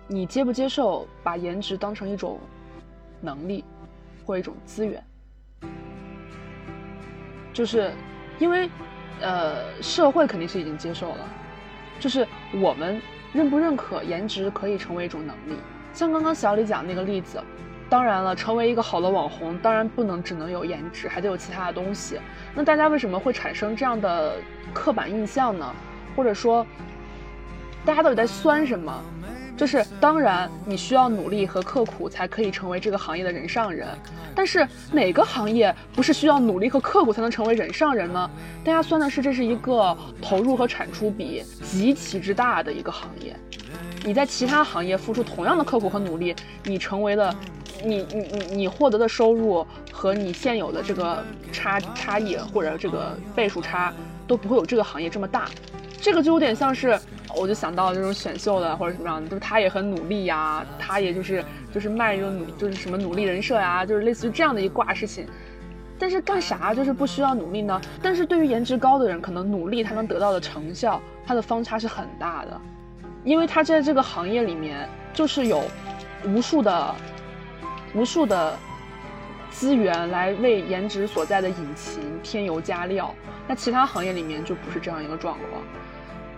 [0.07, 2.39] 你接不接受把颜值当成一种
[3.19, 3.63] 能力
[4.25, 5.03] 或一种资源，
[7.53, 7.91] 就是
[8.37, 8.69] 因为
[9.21, 11.27] 呃社会肯定是已经接受了，
[11.99, 12.27] 就是
[12.61, 13.01] 我们
[13.33, 15.59] 认不认可颜值可以成为一种能力。
[15.93, 17.41] 像刚刚小李讲那个例子，
[17.89, 22.19] 当然了，成为一个好的网红，当然不能只能有颜值，还得有其他的东西。
[22.53, 24.35] 那大家为什么会产生这样的
[24.73, 25.73] 刻板印象呢？
[26.15, 26.65] 或者说，
[27.83, 29.03] 大家到底在酸什么？
[29.59, 33.89] 就是当然，你需要努力和刻苦才可以成为这个行业的人上人。
[34.33, 38.31] 但是哪个行业不是需要努力和刻苦才能成为人上人呢？
[38.63, 43.35] 大家算的是这是一个投入和产出比极其之大的一个行业。
[44.05, 46.33] 你在其他行业付出同样的刻苦和努力，
[46.63, 47.35] 你成为了，
[47.83, 51.21] 你你你你获得的收入和你现有的这个
[51.51, 53.93] 差差异或者这个倍数差
[54.25, 55.49] 都不会有这个行业这么大。
[56.01, 56.97] 这个就有点像是，
[57.35, 61.43] 我就想到这种选秀的或者什么样的，就是他也很努力呀，他也就是
[61.73, 65.27] 就是卖一种努就是什么努力人设呀，就是类似于这样的一挂事情。
[66.01, 67.81] 但是干啥就是不需要努力呢？
[68.01, 72.61] 但是对于颜值高的人，可能努力他能得到的成效，他的方差是很大的，
[73.25, 75.61] 因为他在这个行业里面就是有
[76.25, 76.95] 无数的
[77.93, 78.57] 无数的
[79.51, 83.13] 资源来为颜值所在的引擎添油加料。
[83.45, 85.61] 那其他行业里面就不是这样一个状况。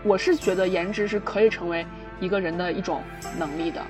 [0.03, 1.85] 我是觉得颜值是可以成为
[2.19, 3.01] 一个人的一种
[3.37, 3.81] 能力的，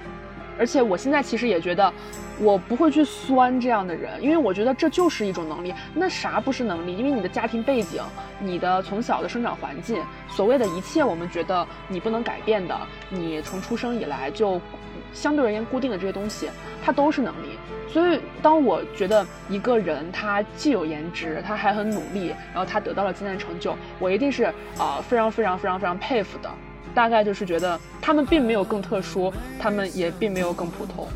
[0.60, 1.94] 而且我现在其实也觉得，
[2.40, 5.74] 我不会去酸这样的人，因为我觉得这就是一种能力。
[5.94, 6.96] 那啥不是能力？
[6.98, 8.04] 因为你的家庭背景、
[8.40, 12.78] 你的从小的生长环境，所谓的一切我们觉得你不能改变的，
[13.10, 14.60] 你从出生以来就
[15.14, 16.50] 相对而言固定的这些东西，
[16.84, 17.58] 它都是能力，
[17.88, 24.46] 所以当我觉得一个人他既有颜值，他还很努力，然后他得到了今天的成就，我一定是
[24.78, 26.50] 呃非常非常非常非常佩服的，
[26.94, 31.08] 大概就是觉得他们并没有更特殊，他们也并没有更普通。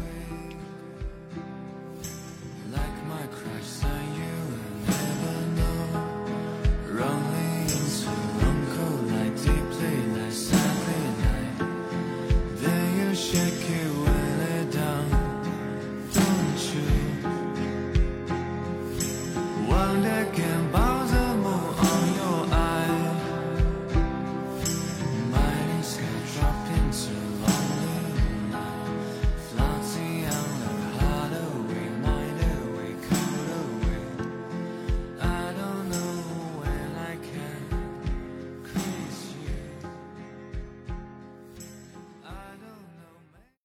[12.62, 13.65] then you shake